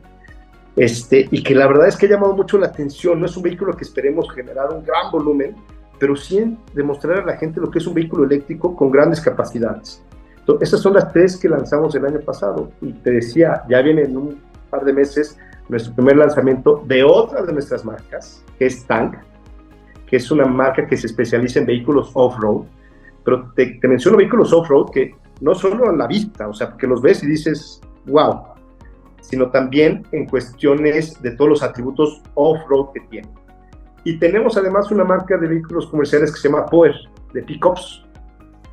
este, 0.77 1.27
y 1.31 1.43
que 1.43 1.55
la 1.55 1.67
verdad 1.67 1.89
es 1.89 1.97
que 1.97 2.07
ha 2.07 2.11
llamado 2.11 2.35
mucho 2.35 2.59
la 2.59 2.67
atención. 2.67 3.19
No 3.19 3.27
es 3.27 3.37
un 3.37 3.43
vehículo 3.43 3.75
que 3.75 3.85
esperemos 3.85 4.31
generar 4.33 4.71
un 4.73 4.85
gran 4.85 5.11
volumen, 5.11 5.57
pero 5.99 6.17
sí 6.17 6.57
demostrar 6.75 7.21
a 7.21 7.25
la 7.25 7.37
gente 7.37 7.61
lo 7.61 7.71
que 7.71 7.79
es 7.79 7.87
un 7.87 7.95
vehículo 7.95 8.25
eléctrico 8.25 8.75
con 8.77 8.91
grandes 8.91 9.21
capacidades. 9.21 10.03
Entonces, 10.39 10.69
esas 10.69 10.81
son 10.81 10.95
las 10.95 11.13
tres 11.13 11.37
que 11.37 11.49
lanzamos 11.49 11.95
el 11.95 12.07
año 12.07 12.21
pasado. 12.21 12.71
Y 12.81 12.93
te 12.93 13.11
decía, 13.11 13.65
ya 13.69 13.83
viene 13.83 14.03
en 14.03 14.17
un 14.17 14.41
par 14.71 14.85
de 14.85 14.93
meses 14.93 15.39
nuestro 15.69 15.95
primer 15.95 16.17
lanzamiento 16.17 16.85
de 16.87 17.03
otra 17.03 17.43
de 17.43 17.53
nuestras 17.53 17.85
marcas, 17.85 18.45
que 18.59 18.67
es 18.67 18.85
Tank, 18.87 19.17
que 20.07 20.17
es 20.17 20.31
una 20.31 20.47
marca 20.47 20.87
que 20.87 20.97
se 20.97 21.09
especializa 21.09 21.59
en 21.59 21.67
vehículos 21.67 22.11
off-road. 22.15 22.63
Pero 23.25 23.53
te, 23.57 23.79
menciono 23.83 24.19
vehículos 24.19 24.53
off-road 24.53 24.91
que 24.91 25.17
no 25.41 25.55
solo 25.55 25.89
a 25.89 25.93
la 25.93 26.07
vista, 26.07 26.47
o 26.49 26.55
sea, 26.55 26.77
que 26.79 26.87
los 26.87 27.03
ves 27.03 27.25
y 27.25 27.27
dices, 27.27 27.81
wow, 28.07 28.45
sino 29.21 29.51
también 29.51 30.07
en 30.13 30.27
cuestiones 30.27 31.21
de 31.21 31.33
todos 31.33 31.51
los 31.51 31.63
atributos 31.65 32.23
off-road 32.35 32.93
que 32.95 33.01
tiene. 33.11 33.29
Y 34.07 34.21
tenemos 34.21 34.57
además 34.57 34.89
una 34.93 35.03
marca 35.03 35.37
de 35.37 35.49
vehículos 35.49 35.89
comerciales 35.89 36.31
que 36.31 36.39
se 36.39 36.49
llama 36.49 36.67
Power, 36.67 36.95
de 37.35 37.43
pickups, 37.43 38.07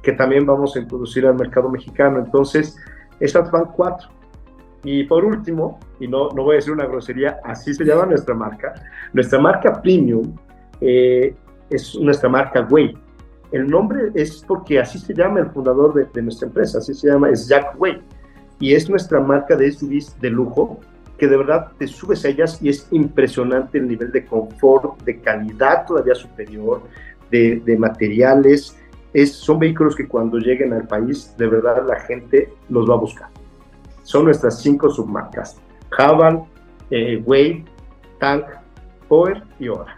que 0.03 0.11
también 0.11 0.45
vamos 0.45 0.75
a 0.75 0.79
introducir 0.79 1.25
al 1.25 1.33
mercado 1.33 1.71
mexicano. 1.71 2.19
Entonces, 2.19 2.77
estas 3.19 3.49
van 3.49 3.65
cuatro. 3.75 4.09
Y 4.83 5.05
por 5.05 5.25
último, 5.25 5.79
y 5.99 6.07
no, 6.07 6.29
no 6.35 6.43
voy 6.43 6.53
a 6.53 6.55
decir 6.57 6.71
una 6.71 6.85
grosería, 6.85 7.39
así 7.45 7.73
se 7.73 7.83
llama 7.83 8.05
nuestra 8.05 8.35
marca. 8.35 8.75
Nuestra 9.11 9.39
marca 9.39 9.81
Premium 9.81 10.35
eh, 10.81 11.35
es 11.71 11.95
nuestra 11.99 12.29
marca 12.29 12.67
Way. 12.69 12.95
El 13.51 13.65
nombre 13.65 14.11
es 14.13 14.45
porque 14.47 14.79
así 14.79 14.99
se 14.99 15.15
llama 15.15 15.39
el 15.39 15.49
fundador 15.49 16.11
de, 16.13 16.21
nuestra 16.21 16.47
empresa, 16.47 16.77
así 16.77 16.93
se 16.93 17.07
llama, 17.07 17.31
es 17.31 17.47
Jack 17.47 17.73
Way. 17.81 18.03
Y 18.59 18.75
es 18.75 18.87
nuestra 18.87 19.19
marca 19.19 19.55
de 19.55 19.71
SUVs 19.71 20.15
de 20.21 20.29
lujo, 20.29 20.79
que 21.23 21.29
de 21.29 21.37
verdad 21.37 21.71
te 21.77 21.87
subes 21.87 22.25
a 22.25 22.27
ellas 22.27 22.59
y 22.61 22.67
es 22.67 22.85
impresionante 22.91 23.77
el 23.77 23.87
nivel 23.87 24.11
de 24.11 24.25
confort, 24.25 25.01
de 25.03 25.21
calidad 25.21 25.85
todavía 25.85 26.15
superior, 26.15 26.81
de, 27.31 27.77
materiales. 27.79 28.77
Es, 29.13 29.31
son 29.31 29.59
vehículos 29.59 29.95
que 29.95 30.05
cuando 30.05 30.37
lleguen 30.37 30.73
al 30.73 30.85
país, 30.85 31.33
de 31.37 31.47
verdad 31.47 31.81
la 31.87 31.99
gente 32.01 32.53
los 32.67 32.89
va 32.89 32.95
a 32.95 32.97
buscar 32.97 33.29
son 34.03 34.25
nuestras 34.25 34.61
cinco 34.61 34.89
submarcas. 34.89 35.57
Haval, 35.97 36.43
eh, 36.91 37.21
Wave, 37.25 37.63
Tank, 38.19 38.45
Power 39.07 39.43
y 39.59 39.69
Ora. 39.69 39.97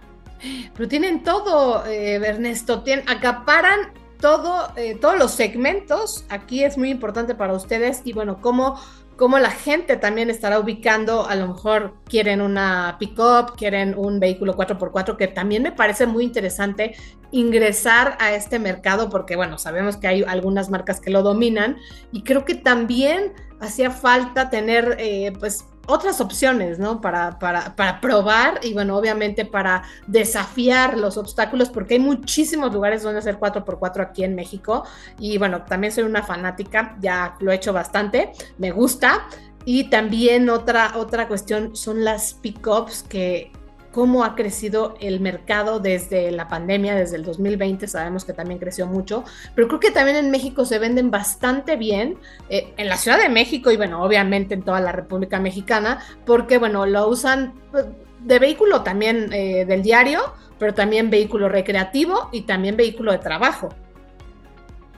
Pero 0.75 0.88
tienen 0.88 1.24
todo, 1.24 1.86
eh, 1.86 2.15
Ernesto, 2.15 2.84
tienen, 2.84 3.10
acaparan 3.10 3.79
todo, 4.20 4.72
eh, 4.76 4.96
todos 4.96 5.18
los 5.18 5.32
segmentos. 5.32 6.26
Aquí 6.30 6.64
es 6.64 6.78
muy 6.78 6.90
importante 6.90 7.36
para 7.36 7.54
ustedes 7.54 8.02
y 8.04 8.14
bueno, 8.14 8.40
cómo 8.42 8.80
cómo 9.16 9.40
la 9.40 9.52
gente 9.52 9.96
también 9.98 10.30
estará 10.30 10.60
ubicando, 10.60 11.28
a 11.28 11.36
lo 11.36 11.48
mejor 11.48 11.96
quieren 12.06 12.42
una 12.42 12.98
pick-up, 13.00 13.56
quieren 13.56 13.96
un 13.98 14.20
vehículo 14.20 14.56
4x4, 14.56 15.16
que 15.16 15.28
también 15.28 15.64
me 15.64 15.72
parece 15.72 16.06
muy 16.06 16.24
interesante 16.26 16.96
ingresar 17.32 18.18
a 18.20 18.34
este 18.34 18.60
mercado, 18.60 19.10
porque 19.10 19.36
bueno, 19.36 19.58
sabemos 19.58 19.98
que 19.98 20.08
hay 20.08 20.24
algunas 20.24 20.70
marcas 20.70 21.00
que 21.00 21.12
lo 21.12 21.22
dominan 21.22 21.78
y 22.12 22.24
creo 22.24 22.46
que 22.46 22.56
también 22.56 23.34
hacía 23.60 23.90
falta 23.90 24.50
tener 24.50 24.98
eh, 25.00 25.32
pues 25.40 25.66
otras 25.88 26.22
opciones, 26.22 26.80
¿no? 26.80 27.01
Para, 27.01 27.39
para, 27.39 27.75
para, 27.75 28.01
probar 28.01 28.60
y 28.63 28.74
bueno, 28.74 28.98
obviamente 28.98 29.46
para 29.46 29.84
desafiar 30.08 30.98
los 30.98 31.18
obstáculos, 31.18 31.70
porque 31.70 31.96
hay 31.96 32.00
muchísimos 32.00 32.74
lugares 32.74 33.04
donde 33.04 33.20
hacer 33.20 33.39
4x4 33.39 34.01
aquí 34.01 34.24
en 34.24 34.36
México. 34.36 34.86
Y 35.20 35.38
bueno, 35.38 35.63
también 35.63 35.94
soy 35.94 36.04
una 36.04 36.24
fanática, 36.24 36.96
ya 37.00 37.36
lo 37.39 37.51
he 37.51 37.56
hecho 37.56 37.74
bastante, 37.74 38.32
me 38.58 38.72
gusta. 38.72 39.27
Y 39.65 39.89
también 39.89 40.50
otra, 40.50 40.94
otra 40.96 41.27
cuestión 41.27 41.75
son 41.75 42.04
las 42.04 42.36
pickups 42.36 43.04
que 43.04 43.51
cómo 43.96 44.25
ha 44.25 44.36
crecido 44.36 44.98
el 45.00 45.22
mercado 45.22 45.80
desde 45.80 46.30
la 46.30 46.50
pandemia, 46.50 46.96
desde 46.96 47.16
el 47.16 47.24
2020, 47.24 47.88
sabemos 47.88 48.25
que 48.25 48.34
también 48.34 48.60
creció 48.60 48.88
mucho, 48.88 49.24
pero 49.56 49.70
creo 49.70 49.80
que 49.80 49.92
también 49.92 50.18
en 50.18 50.32
México 50.32 50.66
se 50.66 50.80
venden 50.80 51.12
bastante 51.12 51.78
bien, 51.78 52.18
eh, 52.50 52.74
en 52.75 52.90
la 52.90 52.98
Ciudad 52.98 53.18
de 53.18 53.30
México 53.30 53.72
y 53.72 53.78
bueno, 53.78 54.04
obviamente 54.04 54.54
en 54.54 54.64
toda 54.64 54.82
la 54.82 54.92
República 54.92 55.40
Mexicana, 55.40 56.02
porque 56.25 56.58
bueno, 56.58 56.86
lo 56.86 57.08
usan 57.08 57.54
pues, 57.72 57.86
de 58.20 58.38
vehículo 58.38 58.82
también 58.82 59.32
eh, 59.32 59.64
del 59.64 59.82
diario, 59.82 60.20
pero 60.60 60.74
también 60.74 61.10
vehículo 61.10 61.48
recreativo 61.48 62.28
y 62.34 62.42
también 62.42 62.75
vehículo 62.75 63.14
de 63.14 63.20
trabajo. 63.20 63.70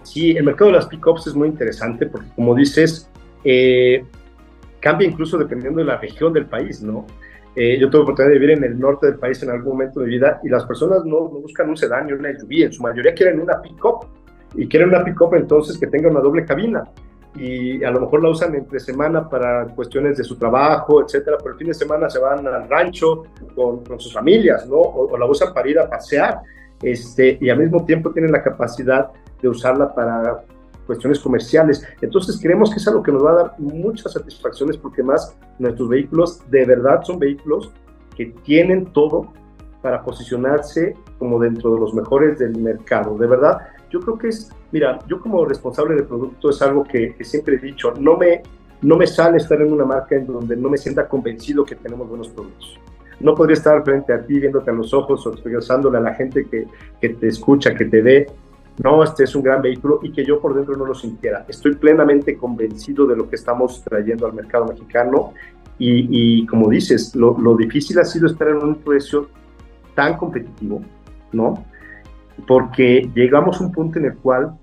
Sí, 0.01 0.31
el 0.31 0.43
mercado 0.43 0.71
de 0.71 0.77
las 0.77 0.87
pickups 0.87 1.27
es 1.27 1.35
muy 1.35 1.49
interesante 1.49 2.07
porque 2.07 2.29
como 2.35 2.55
dices, 2.55 3.07
eh, 3.43 4.03
cambia 4.79 5.07
incluso 5.07 5.37
dependiendo 5.37 5.81
de 5.81 5.85
la 5.85 5.97
región 5.97 6.33
del 6.33 6.47
país, 6.47 6.81
¿no? 6.81 7.05
Eh, 7.59 7.75
yo 7.79 7.89
tuve 7.89 8.03
oportunidad 8.03 8.33
de 8.33 8.39
vivir 8.39 8.55
en 8.55 8.63
el 8.65 8.79
norte 8.79 9.07
del 9.07 9.15
país 9.15 9.41
en 9.41 9.49
algún 9.49 9.73
momento 9.73 9.99
de 9.99 10.05
mi 10.05 10.11
vida 10.11 10.39
y 10.43 10.47
las 10.47 10.63
personas 10.65 11.03
no, 11.05 11.21
buscan 11.21 11.67
un 11.67 11.75
sedán 11.75 12.05
ni 12.05 12.13
una 12.13 12.29
SUV, 12.37 12.65
en 12.65 12.71
su 12.71 12.83
mayoría 12.83 13.15
quieren 13.15 13.39
una 13.39 13.59
pick-up. 13.59 14.05
Y 14.53 14.67
quieren 14.67 14.89
una 14.89 15.03
pick-up 15.03 15.33
entonces 15.33 15.75
que 15.79 15.87
tenga 15.87 16.07
una 16.07 16.19
doble 16.19 16.45
cabina. 16.45 16.83
Y 17.35 17.83
a 17.83 17.89
lo 17.89 18.01
mejor 18.01 18.21
la 18.21 18.29
usan 18.29 18.53
entre 18.53 18.79
semana 18.79 19.27
para 19.27 19.65
cuestiones 19.69 20.19
de 20.19 20.23
su 20.23 20.37
trabajo, 20.37 21.01
etcétera, 21.01 21.37
pero 21.39 21.53
el 21.53 21.57
fin 21.57 21.67
de 21.69 21.73
semana 21.73 22.11
se 22.11 22.19
van 22.19 22.45
al 22.45 22.69
rancho 22.69 23.23
con, 23.55 23.83
con 23.83 23.99
sus 23.99 24.13
familias, 24.13 24.67
¿no? 24.67 24.75
O, 24.75 25.11
o, 25.11 25.17
la 25.17 25.25
usan 25.25 25.51
para 25.51 25.67
ir 25.67 25.79
a 25.79 25.89
pasear, 25.89 26.41
este, 26.83 27.39
y 27.41 27.49
al 27.49 27.57
mismo 27.57 27.83
tiempo 27.85 28.11
tienen 28.11 28.31
la 28.31 28.43
capacidad 28.43 29.09
de 29.41 29.49
usarla 29.49 29.95
para 29.95 30.43
cuestiones 30.87 31.19
comerciales. 31.19 31.85
Entonces 32.01 32.39
creemos 32.41 32.71
que 32.71 32.77
es 32.77 32.87
algo 32.87 33.03
que 33.03 33.11
nos 33.11 33.23
va 33.23 33.31
a 33.31 33.35
dar 33.35 33.55
muchas 33.59 34.13
satisfacciones 34.13 34.77
porque 34.77 35.03
más 35.03 35.35
nuestros 35.59 35.89
vehículos 35.89 36.41
de 36.49 36.65
verdad 36.65 37.03
son 37.03 37.19
vehículos 37.19 37.71
que 38.15 38.33
tienen 38.43 38.85
todo 38.87 39.31
para 39.81 40.01
posicionarse 40.01 40.95
como 41.19 41.39
dentro 41.39 41.73
de 41.75 41.79
los 41.79 41.93
mejores 41.93 42.39
del 42.39 42.57
mercado. 42.57 43.17
De 43.17 43.27
verdad, 43.27 43.59
yo 43.89 43.99
creo 43.99 44.17
que 44.17 44.29
es, 44.29 44.49
mira, 44.71 44.99
yo 45.07 45.21
como 45.21 45.45
responsable 45.45 45.95
de 45.95 46.03
producto 46.03 46.49
es 46.49 46.61
algo 46.61 46.83
que, 46.83 47.15
siempre 47.21 47.55
he 47.55 47.59
dicho, 47.59 47.93
no 47.99 48.17
me, 48.17 48.41
no 48.81 48.97
me 48.97 49.07
sale 49.07 49.37
estar 49.37 49.61
en 49.61 49.71
una 49.71 49.85
marca 49.85 50.15
en 50.15 50.25
donde 50.25 50.55
no 50.55 50.69
me 50.69 50.77
sienta 50.77 51.07
convencido 51.07 51.63
que 51.63 51.75
tenemos 51.75 52.09
buenos 52.09 52.29
productos. 52.29 52.79
No 53.19 53.33
podría 53.33 53.55
estar 53.55 53.83
frente 53.83 54.13
a 54.13 54.21
ti 54.21 54.39
viéndote 54.39 54.69
a 54.69 54.73
los 54.73 54.93
ojos 54.93 55.25
o 55.25 55.31
expresándole 55.31 55.97
a 55.97 56.01
la 56.01 56.13
gente 56.13 56.45
que, 56.45 56.67
que 57.01 57.09
te 57.09 57.27
escucha, 57.27 57.73
que 57.73 57.85
te 57.85 58.01
ve, 58.01 58.27
no, 58.83 59.03
este 59.03 59.23
es 59.23 59.35
un 59.35 59.41
gran 59.41 59.61
vehículo 59.61 59.99
y 60.03 60.11
que 60.11 60.23
yo 60.23 60.39
por 60.39 60.53
dentro 60.53 60.75
no 60.75 60.85
lo 60.85 60.93
sintiera. 60.93 61.45
Estoy 61.47 61.75
plenamente 61.75 62.37
convencido 62.37 63.07
de 63.07 63.15
lo 63.15 63.27
que 63.27 63.35
estamos 63.35 63.83
trayendo 63.83 64.27
al 64.27 64.33
mercado 64.33 64.65
mexicano 64.65 65.33
y, 65.79 66.45
como 66.47 66.69
dices, 66.69 67.15
lo, 67.15 67.35
difícil 67.55 67.99
ha 67.99 68.05
sido 68.05 68.27
estar 68.27 68.47
en 68.47 68.57
un 68.57 68.75
precio 68.75 69.29
tan 69.93 70.17
competitivo, 70.17 70.81
¿no? 71.31 71.65
Porque 72.47 73.09
llegamos 73.13 73.59
a 73.59 73.63
un 73.63 73.71
punto 73.71 73.99
en 73.99 74.05
el 74.05 74.17
cual 74.17 74.57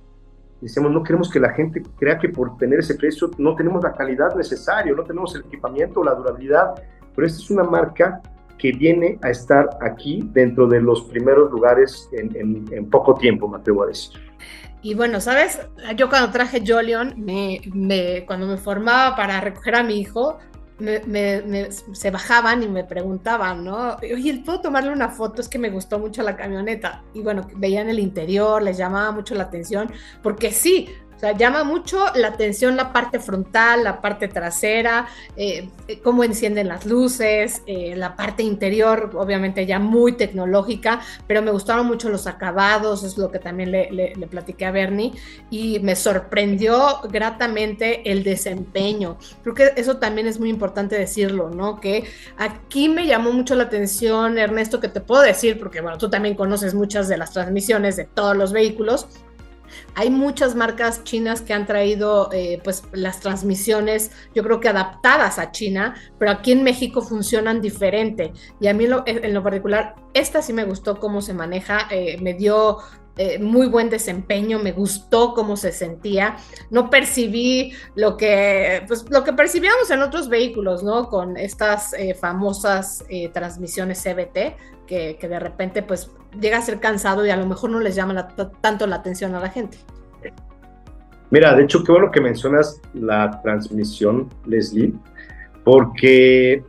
decimos, 0.61 0.93
no 0.93 1.03
queremos 1.03 1.31
que 1.31 1.39
la 1.39 1.51
gente 1.51 1.83
crea 1.97 2.19
que 2.19 2.29
por 2.29 2.57
tener 2.57 2.81
ese 2.81 2.95
precio 2.95 3.31
no 3.39 3.55
tenemos 3.55 3.83
la 3.83 3.93
calidad 3.93 4.35
necesaria, 4.35 4.93
no 4.95 5.05
tenemos 5.05 5.35
el 5.35 5.43
equipamiento 5.43 6.03
la 6.03 6.15
durabilidad, 6.15 6.75
pero 7.15 7.27
esta 7.27 7.43
es 7.43 7.51
una 7.51 7.65
marca 7.65 8.23
que 8.59 8.73
viene 8.73 9.19
a 9.23 9.31
estar 9.31 9.69
aquí 9.81 10.21
dentro 10.33 10.67
de 10.67 10.81
los 10.81 11.03
primeros 11.03 11.51
lugares 11.51 12.09
en, 12.13 12.89
poco 12.91 13.15
tiempo, 13.15 13.49
me 13.49 13.59
atrevo 13.59 13.85
a 13.85 13.87
decir. 13.87 14.21
Y 14.83 14.95
bueno, 14.95 15.21
¿sabes? 15.21 15.61
Yo 15.97 16.09
cuando 16.09 16.31
traje 16.31 16.63
Jolion, 16.67 17.15
me, 17.17 18.25
cuando 18.27 18.47
me 18.47 18.59
formaba 18.59 19.17
para 19.17 19.41
recoger 19.41 19.77
a 19.77 19.83
mi 19.83 19.99
hijo, 19.99 20.39
se 21.93 22.11
bajaban 22.11 22.63
y 22.63 22.69
me 22.69 22.85
preguntaban, 22.85 23.65
¿no? 23.65 23.97
Oye, 23.97 24.43
¿puedo 24.45 24.61
tomarle 24.61 24.91
una 24.91 25.09
foto? 25.09 25.41
Es 25.41 25.49
que 25.49 25.59
me 25.59 25.71
gustó 25.71 25.99
mucho 25.99 26.23
la 26.23 26.37
camioneta. 26.37 27.05
Y 27.15 27.23
bueno, 27.23 27.47
veían 27.57 27.89
el 27.89 28.01
interior, 28.01 28.61
les 28.61 28.77
llamaba 28.77 29.13
mucho 29.13 29.35
la 29.35 29.45
atención, 29.45 29.91
porque 30.23 30.51
sí, 30.51 30.89
sea, 31.25 31.37
llama 31.37 31.65
mucho 31.65 32.05
la 32.15 32.29
atención 32.29 32.77
la 32.77 32.93
parte 32.93 33.19
frontal, 33.19 33.85
la 33.85 34.01
parte 34.01 34.29
trasera, 34.29 35.07
eh, 35.37 35.69
eh, 35.89 36.01
cómo 36.03 36.23
encienden 36.23 36.69
las 36.69 36.85
luces, 36.85 37.63
eh, 37.67 37.95
la 37.97 38.15
parte 38.15 38.43
interior, 38.43 39.11
obviamente 39.15 39.65
ya 39.65 39.79
muy 39.79 40.13
tecnológica, 40.13 41.01
pero 41.27 41.41
me 41.41 41.51
gustaron 41.51 41.87
mucho 41.87 42.11
los 42.11 42.27
acabados, 42.27 43.05
es 43.05 43.17
lo 43.17 43.31
que 43.31 43.39
también 43.39 43.71
le, 43.71 43.91
le, 43.91 44.27
platiqué 44.27 44.67
a 44.67 44.71
Bernie, 44.71 45.13
y 45.51 45.79
me 45.81 45.97
sorprendió 45.97 47.01
gratamente 47.11 48.11
el 48.11 48.23
desempeño. 48.23 49.17
Creo 49.43 49.55
que 49.55 49.73
eso 49.77 49.97
también 49.97 50.27
es 50.27 50.39
muy 50.39 50.51
importante 50.51 50.99
decirlo, 50.99 51.51
¿no? 51.51 51.81
Que 51.81 52.05
aquí 52.37 52.89
me 52.89 53.07
llamó 53.07 53.33
mucho 53.33 53.55
la 53.55 53.65
atención, 53.65 54.39
Ernesto, 54.39 54.81
que 54.81 54.89
te 54.89 55.01
puedo 55.01 55.23
decir, 55.23 55.59
porque 55.59 55.81
bueno, 55.81 55.99
tú 55.99 56.11
también 56.11 56.35
conoces 56.35 56.75
muchas 56.75 57.09
de 57.09 57.17
las 57.17 57.33
transmisiones 57.33 57.97
de 57.97 58.05
todos 58.05 58.37
los 58.37 58.53
vehículos 58.53 59.07
hay 59.95 60.11
muchas 60.11 60.55
marcas 60.55 61.05
chinas 61.05 61.41
que 61.41 61.53
han 61.53 61.67
traído 61.67 62.31
eh, 62.33 62.61
pues 62.65 62.83
las 62.93 63.21
transmisiones, 63.21 64.11
yo 64.35 64.43
creo 64.43 64.61
que 64.61 64.69
adaptadas 64.69 65.39
a 65.39 65.53
China, 65.53 65.95
pero 66.19 66.31
aquí 66.31 66.53
en 66.53 66.63
México 66.63 67.03
funcionan 67.03 67.61
diferente. 67.61 68.33
Y 68.61 68.69
a 68.69 68.75
mí 68.75 68.87
en 69.07 69.35
lo 69.35 69.43
particular, 69.43 69.95
esta 70.15 70.43
sí 70.43 70.53
me 70.53 70.65
gustó 70.65 70.99
cómo 70.99 71.23
se 71.23 71.35
maneja, 71.35 71.89
eh, 71.91 72.19
me 72.21 72.35
dio 72.35 72.79
eh, 73.17 73.39
muy 73.39 73.69
buen 73.69 73.91
desempeño, 73.91 74.59
me 74.59 74.73
gustó 74.73 75.35
cómo 75.35 75.57
se 75.57 75.71
sentía, 75.71 76.37
no 76.71 76.91
percibí 76.91 77.73
lo 77.95 78.17
que, 78.17 78.83
pues, 78.89 79.09
lo 79.09 79.23
que 79.23 79.33
percibíamos 79.33 79.91
en 79.91 80.03
otros 80.03 80.29
vehículos, 80.29 80.83
¿no? 80.83 81.09
Con 81.09 81.37
estas 81.37 81.95
famosas 82.21 83.05
transmisiones 83.33 84.03
CBT, 84.03 84.57
que, 84.87 85.19
de 85.21 85.41
repente 85.41 85.83
pues 85.83 86.11
llega 86.41 86.59
a 86.59 86.63
ser 86.63 86.81
cansado 86.81 87.25
y 87.27 87.31
a 87.31 87.37
lo 87.37 87.47
mejor 87.47 87.71
no 87.71 87.81
les 87.81 87.95
llama 87.95 88.29
tanto 88.61 88.87
la 88.87 88.97
atención 88.97 89.35
a 89.35 89.41
la 89.41 89.49
gente. 89.49 89.79
Mira, 91.31 91.55
de 91.55 91.65
hecho, 91.65 91.83
qué 91.83 91.91
bueno 91.91 92.11
que 92.11 92.21
mencionas 92.21 92.81
la 92.93 93.41
transmisión, 93.43 94.29
Leslie, 94.47 94.93
porque 95.65 96.63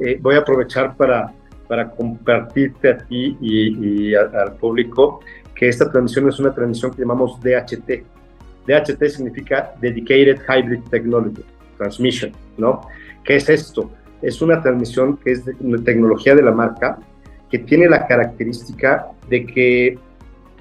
eh, 0.00 0.18
voy 0.20 0.34
a 0.34 0.38
aprovechar 0.38 0.96
para, 0.96 1.32
para 1.66 1.90
compartirte 1.90 2.90
a 2.90 2.98
ti 2.98 3.38
y, 3.40 4.14
al 4.14 4.56
público 4.56 5.20
que 5.54 5.68
esta 5.68 5.90
transmisión 5.90 6.28
es 6.28 6.38
una 6.38 6.52
transmisión 6.52 6.92
que 6.92 7.00
llamamos 7.00 7.40
DHT. 7.40 8.04
DHT 8.66 9.02
significa 9.08 9.72
Dedicated 9.80 10.40
Hybrid 10.46 10.80
Technology 10.90 11.42
Transmission, 11.78 12.32
¿no? 12.58 12.82
¿Qué 13.24 13.36
es 13.36 13.48
esto? 13.48 13.90
Es 14.20 14.42
una 14.42 14.60
transmisión 14.60 15.16
que 15.16 15.32
es 15.32 15.44
de 15.44 15.54
tecnología 15.84 16.34
de 16.34 16.42
la 16.42 16.52
marca, 16.52 16.98
que 17.52 17.58
tiene 17.58 17.86
la 17.86 18.06
característica 18.06 19.08
de 19.28 19.44
que 19.46 19.98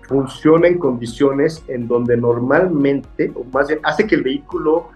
funciona 0.10 0.67
en 0.67 0.77
condiciones 0.77 1.63
en 1.69 1.88
donde 1.88 2.17
normalmente, 2.17 3.31
o 3.33 3.45
más 3.45 3.69
bien, 3.69 3.79
hace 3.83 4.05
que 4.05 4.15
el 4.15 4.24
vehículo 4.24 4.89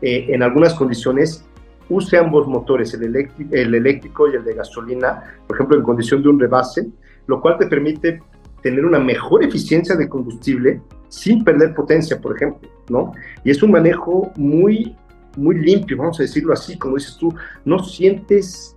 eh, 0.00 0.26
en 0.28 0.44
algunas 0.44 0.74
condiciones 0.74 1.44
use 1.88 2.16
ambos 2.16 2.46
motores, 2.46 2.94
el, 2.94 3.28
el 3.50 3.74
eléctrico 3.74 4.30
y 4.30 4.36
el 4.36 4.44
de 4.44 4.54
gasolina, 4.54 5.24
por 5.48 5.56
ejemplo, 5.56 5.76
en 5.76 5.82
condición 5.82 6.22
de 6.22 6.28
un 6.28 6.38
rebase, 6.38 6.86
lo 7.26 7.40
cual 7.40 7.58
te 7.58 7.66
permite 7.66 8.22
tener 8.62 8.84
una 8.84 9.00
mejor 9.00 9.42
eficiencia 9.42 9.96
de 9.96 10.08
combustible 10.08 10.80
sin 11.08 11.42
perder 11.42 11.74
potencia, 11.74 12.20
por 12.20 12.36
ejemplo, 12.36 12.68
¿no? 12.88 13.12
Y 13.42 13.50
es 13.50 13.60
un 13.64 13.72
manejo 13.72 14.30
muy, 14.36 14.96
muy 15.36 15.58
limpio, 15.58 15.96
vamos 15.96 16.20
a 16.20 16.22
decirlo 16.22 16.52
así, 16.52 16.78
como 16.78 16.94
dices 16.94 17.16
tú, 17.16 17.34
no 17.64 17.80
sientes 17.80 18.76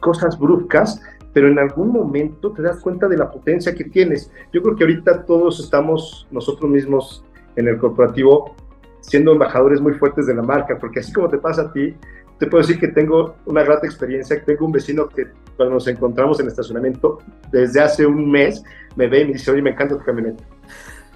cosas 0.00 0.38
bruscas, 0.38 1.00
pero 1.36 1.48
en 1.48 1.58
algún 1.58 1.92
momento 1.92 2.50
te 2.52 2.62
das 2.62 2.80
cuenta 2.80 3.08
de 3.08 3.18
la 3.18 3.30
potencia 3.30 3.74
que 3.74 3.84
tienes. 3.84 4.32
Yo 4.54 4.62
creo 4.62 4.74
que 4.74 4.84
ahorita 4.84 5.26
todos 5.26 5.60
estamos 5.60 6.26
nosotros 6.30 6.70
mismos 6.70 7.26
en 7.56 7.68
el 7.68 7.76
corporativo 7.76 8.56
siendo 9.02 9.32
embajadores 9.32 9.82
muy 9.82 9.92
fuertes 9.92 10.26
de 10.26 10.34
la 10.34 10.40
marca, 10.40 10.78
porque 10.78 11.00
así 11.00 11.12
como 11.12 11.28
te 11.28 11.36
pasa 11.36 11.60
a 11.60 11.72
ti, 11.74 11.94
te 12.38 12.46
puedo 12.46 12.62
decir 12.62 12.80
que 12.80 12.88
tengo 12.88 13.34
una 13.44 13.62
grata 13.62 13.86
experiencia, 13.86 14.42
tengo 14.46 14.64
un 14.64 14.72
vecino 14.72 15.10
que 15.10 15.26
cuando 15.58 15.74
nos 15.74 15.86
encontramos 15.88 16.40
en 16.40 16.46
el 16.46 16.52
estacionamiento, 16.52 17.18
desde 17.52 17.82
hace 17.82 18.06
un 18.06 18.30
mes, 18.30 18.64
me 18.96 19.06
ve 19.06 19.20
y 19.20 19.24
me 19.26 19.32
dice, 19.34 19.50
oye, 19.50 19.60
me 19.60 19.72
encanta 19.72 19.98
tu 19.98 20.04
camioneta, 20.04 20.42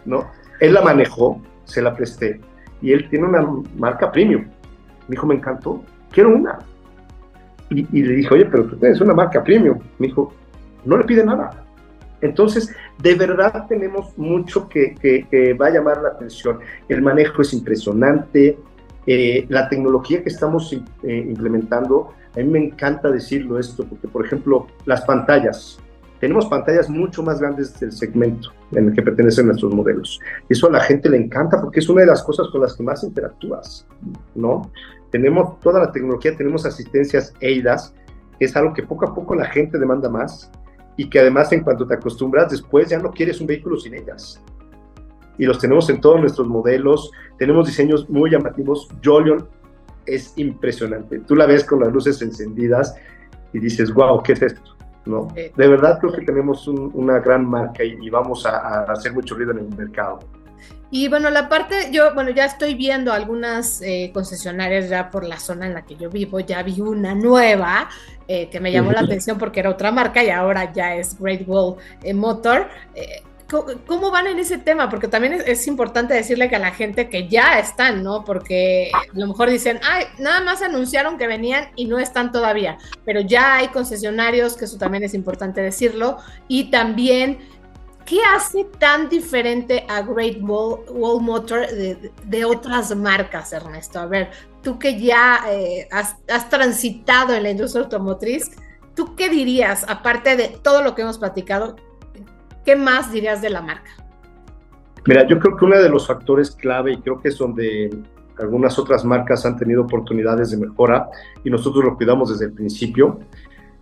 ¿no? 0.05 0.31
Él 0.61 0.75
la 0.75 0.83
manejó, 0.83 1.41
se 1.65 1.81
la 1.81 1.95
presté, 1.97 2.39
y 2.83 2.93
él 2.93 3.09
tiene 3.09 3.27
una 3.27 3.41
marca 3.75 4.13
premium, 4.13 4.43
Me 5.09 5.15
dijo, 5.15 5.27
me 5.27 5.37
encantó, 5.37 5.83
quiero 6.11 6.37
una. 6.37 6.59
Y, 7.71 8.03
le 8.03 8.15
dije, 8.17 8.35
oye, 8.35 8.47
pero 8.47 8.65
tú 8.65 8.77
tienes 8.77 9.01
una 9.01 9.15
marca 9.15 9.43
premium. 9.45 9.79
Me 9.99 10.09
dijo, 10.09 10.33
no 10.85 10.97
le 10.97 11.05
pide 11.05 11.25
nada. 11.25 11.65
Entonces, 12.21 12.75
de 13.01 13.15
verdad 13.15 13.67
tenemos 13.69 14.17
mucho 14.19 14.69
que, 14.69 14.95
que, 14.95 15.55
va 15.55 15.69
a 15.69 15.71
llamar 15.71 16.03
la 16.03 16.11
atención. 16.11 16.59
El 16.89 17.03
manejo 17.03 17.43
es 17.43 17.53
impresionante. 17.53 18.59
Eh, 19.07 19.47
la 19.49 19.69
tecnología 19.69 20.23
que 20.23 20.29
estamos 20.29 20.73
eh, 20.73 21.27
implementando, 21.29 22.13
a 22.35 22.39
mí 22.39 22.45
me 22.45 22.59
encanta 22.59 23.11
decirlo 23.11 23.59
esto, 23.59 23.85
porque, 23.85 24.09
por 24.09 24.27
ejemplo, 24.27 24.67
las 24.85 25.03
pantallas. 25.03 25.79
Tenemos 26.21 26.47
pantallas 26.47 26.91
mucho 26.91 27.23
más 27.23 27.41
grandes 27.41 27.81
del 27.81 27.93
segmento 27.93 28.53
en 28.73 28.89
el 28.89 28.95
que 28.95 29.01
pertenecen 29.01 29.47
nuestros 29.47 29.73
modelos. 29.73 30.21
Eso 30.51 30.67
a 30.67 30.71
la 30.71 30.81
gente 30.81 31.09
le 31.09 31.17
encanta 31.17 31.59
porque 31.61 31.81
es 31.81 31.89
una 31.89 32.03
de 32.03 32.09
las 32.09 32.23
cosas 32.23 32.49
con 32.53 32.61
las 32.61 32.75
que 32.75 32.83
más 32.83 33.03
interactúas, 33.03 33.87
¿no? 34.35 34.71
Tenemos 35.11 35.59
toda 35.61 35.81
la 35.81 35.93
tecnología, 35.93 36.37
tenemos 36.37 36.65
asistencias 36.67 37.35
EIDAS, 37.41 37.95
es 38.39 38.57
algo 38.57 38.73
que 38.73 38.83
poco 38.83 39.07
a 39.07 39.15
poco 39.15 39.35
la 39.35 39.47
gente 39.47 39.79
demanda 39.79 40.09
más 40.09 40.51
y 40.97 41.09
que 41.09 41.21
además 41.21 41.53
en 41.53 41.63
cuanto 41.63 41.87
te 41.87 41.95
acostumbras 41.95 42.51
después 42.51 42.89
ya 42.89 42.99
no 42.99 43.11
quieres 43.11 43.41
un 43.41 43.47
vehículo 43.47 43.77
sin 43.77 43.95
ellas. 43.95 44.43
Y 45.39 45.47
los 45.47 45.59
tenemos 45.59 45.89
en 45.89 46.01
todos 46.01 46.21
nuestros 46.21 46.47
modelos, 46.47 47.11
tenemos 47.39 47.67
diseños 47.67 48.09
muy 48.11 48.31
llamativos. 48.31 48.89
Jolion 49.03 49.49
es 50.05 50.35
impresionante. 50.37 51.21
Tú 51.21 51.35
la 51.35 51.47
ves 51.47 51.65
con 51.65 51.81
las 51.81 51.93
luces 51.93 52.21
encendidas 52.21 52.95
y 53.53 53.59
dices, 53.59 53.93
wow, 53.93 54.23
¿qué 54.23 54.33
es 54.35 54.43
esto? 54.43 54.77
¿No? 55.07 55.29
De 55.35 55.69
verdad 55.69 55.99
creo 55.99 56.13
que 56.13 56.27
tenemos 56.27 56.69
una 56.69 57.19
gran 57.21 57.49
marca 57.49 57.83
y, 57.83 58.11
vamos 58.11 58.45
a, 58.45 58.59
a 58.59 58.93
hacer 58.93 59.15
mucho 59.15 59.35
ruido 59.35 59.53
en 59.53 59.59
el 59.61 59.77
mercado. 59.77 60.21
Y 60.91 61.09
bueno, 61.09 61.31
la 61.31 61.49
parte, 61.49 61.91
yo, 61.93 62.15
bueno, 62.15 62.31
ya 62.31 62.47
estoy 62.47 62.75
viendo 62.75 63.13
algunas 63.13 63.81
eh, 63.81 64.11
concesionarias 64.13 64.89
ya 64.89 65.11
por 65.11 65.25
la 65.25 65.39
zona 65.39 65.67
en 65.67 65.75
la 65.75 65.83
que 65.83 65.95
yo 65.95 66.11
vivo, 66.11 66.41
ya 66.41 66.63
vi 66.65 66.81
una 66.81 67.15
nueva 67.15 67.89
eh, 68.27 68.49
que 68.49 68.59
me 68.59 68.73
llamó 68.73 68.91
la 68.91 69.01
atención 69.01 69.39
porque 69.39 69.61
era 69.61 69.71
otra 69.71 69.93
marca 69.93 70.25
y 70.25 70.31
ahora 70.31 70.73
ya 70.73 70.97
es 70.97 71.17
Great 71.19 71.47
Wall 71.47 71.77
eh, 72.03 72.13
Motor. 72.13 72.69
¿Cómo 73.87 74.13
van 74.13 74.29
en 74.29 74.39
ese 74.39 74.59
tema? 74.59 74.89
Porque 74.89 75.09
también 75.09 75.43
es, 75.45 75.67
importante 75.67 76.15
decirle 76.15 76.49
que 76.49 76.55
a 76.55 76.61
la 76.61 76.71
gente 76.71 77.09
que 77.09 77.27
ya 77.27 77.59
están, 77.59 78.05
¿no? 78.05 78.25
Porque 78.25 78.93
a 78.95 79.19
lo 79.19 79.27
mejor 79.27 79.51
dicen, 79.51 79.81
ay, 79.83 80.05
nada 80.19 80.41
más 80.41 80.63
anunciaron 80.63 81.19
que 81.19 81.27
venían 81.27 81.69
y 81.75 81.87
no 81.87 81.99
están 81.99 82.31
todavía, 82.31 82.79
pero 83.05 83.21
ya 83.21 83.57
hay 83.57 83.69
concesionarios, 83.69 84.57
que 84.57 84.67
eso 84.67 84.79
también 84.79 85.03
es 85.03 85.15
importante 85.15 85.61
decirlo, 85.61 86.19
y 86.47 86.71
también 86.71 87.39
¿Qué 88.11 88.19
hace 88.35 88.65
tan 88.81 89.09
diferente 89.09 89.87
a 89.89 90.03
Great 90.03 90.39
Wall, 90.41 91.23
Motor 91.23 91.61
de, 91.69 92.45
otras 92.45 92.97
marcas, 92.97 93.53
Ernesto? 93.53 94.01
A 94.01 94.07
ver, 94.07 94.31
tú 94.65 94.81
que 94.81 95.01
ya 95.01 95.43
eh, 95.49 95.87
has, 95.93 96.51
transitado 96.51 97.35
en 97.35 97.45
la 97.45 97.51
industria 97.51 97.85
automotriz, 97.85 98.51
¿tú 98.97 99.15
qué 99.15 99.29
dirías, 99.29 99.87
aparte 99.89 100.35
de 100.35 100.59
todo 100.61 100.83
lo 100.83 100.97
que 100.97 101.03
hemos 101.03 101.19
platicado, 101.19 101.77
qué 102.65 102.75
más 102.75 103.13
dirías 103.13 103.43
de 103.43 103.51
la 103.51 103.63
marca? 103.63 103.93
Mira, 105.07 105.25
yo 105.29 105.39
creo 105.39 105.57
que 105.57 105.65
uno 105.67 105.81
de 105.81 105.89
los 105.89 106.09
factores 106.09 106.51
clave, 106.51 106.95
y 106.95 106.97
creo 106.97 107.21
que 107.21 107.29
es 107.29 107.39
donde 107.39 107.97
algunas 108.41 108.77
otras 108.77 109.05
marcas 109.05 109.47
han 109.47 109.57
tenido 109.57 109.83
oportunidades 109.83 110.51
de 110.51 110.57
mejora, 110.57 111.09
y 111.45 111.51
nosotros 111.51 111.85
lo 111.85 111.97
cuidamos 111.97 112.31
desde 112.31 112.47
el 112.47 112.55
principio, 112.55 113.21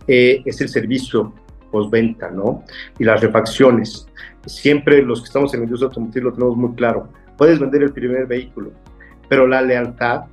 eh, 0.07 0.43
es 0.45 0.61
el 0.61 0.69
servicio 0.69 1.33
postventa, 1.71 2.29
¿no? 2.29 2.63
Y 2.97 3.03
las 3.03 3.21
refacciones. 3.21 4.07
Siempre 4.45 5.01
los 5.01 5.21
que 5.21 5.27
estamos 5.27 5.53
en 5.53 5.61
la 5.61 5.63
industria 5.65 5.87
automotriz 5.87 6.23
lo 6.23 6.33
tenemos 6.33 6.57
muy 6.57 6.75
claro. 6.75 7.09
Puedes 7.37 7.59
vender 7.59 7.83
el 7.83 7.91
primer 7.91 8.25
vehículo, 8.25 8.71
pero 9.27 9.47
la 9.47 9.61
lealtad 9.61 10.25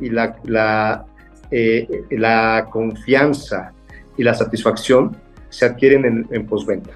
y 0.00 0.10
la, 0.10 0.36
la, 0.44 1.04
eh, 1.50 2.04
la 2.10 2.68
confianza 2.70 3.72
y 4.16 4.22
la 4.22 4.34
satisfacción 4.34 5.16
se 5.48 5.66
adquieren 5.66 6.04
en, 6.04 6.26
en 6.30 6.46
postventa. 6.46 6.92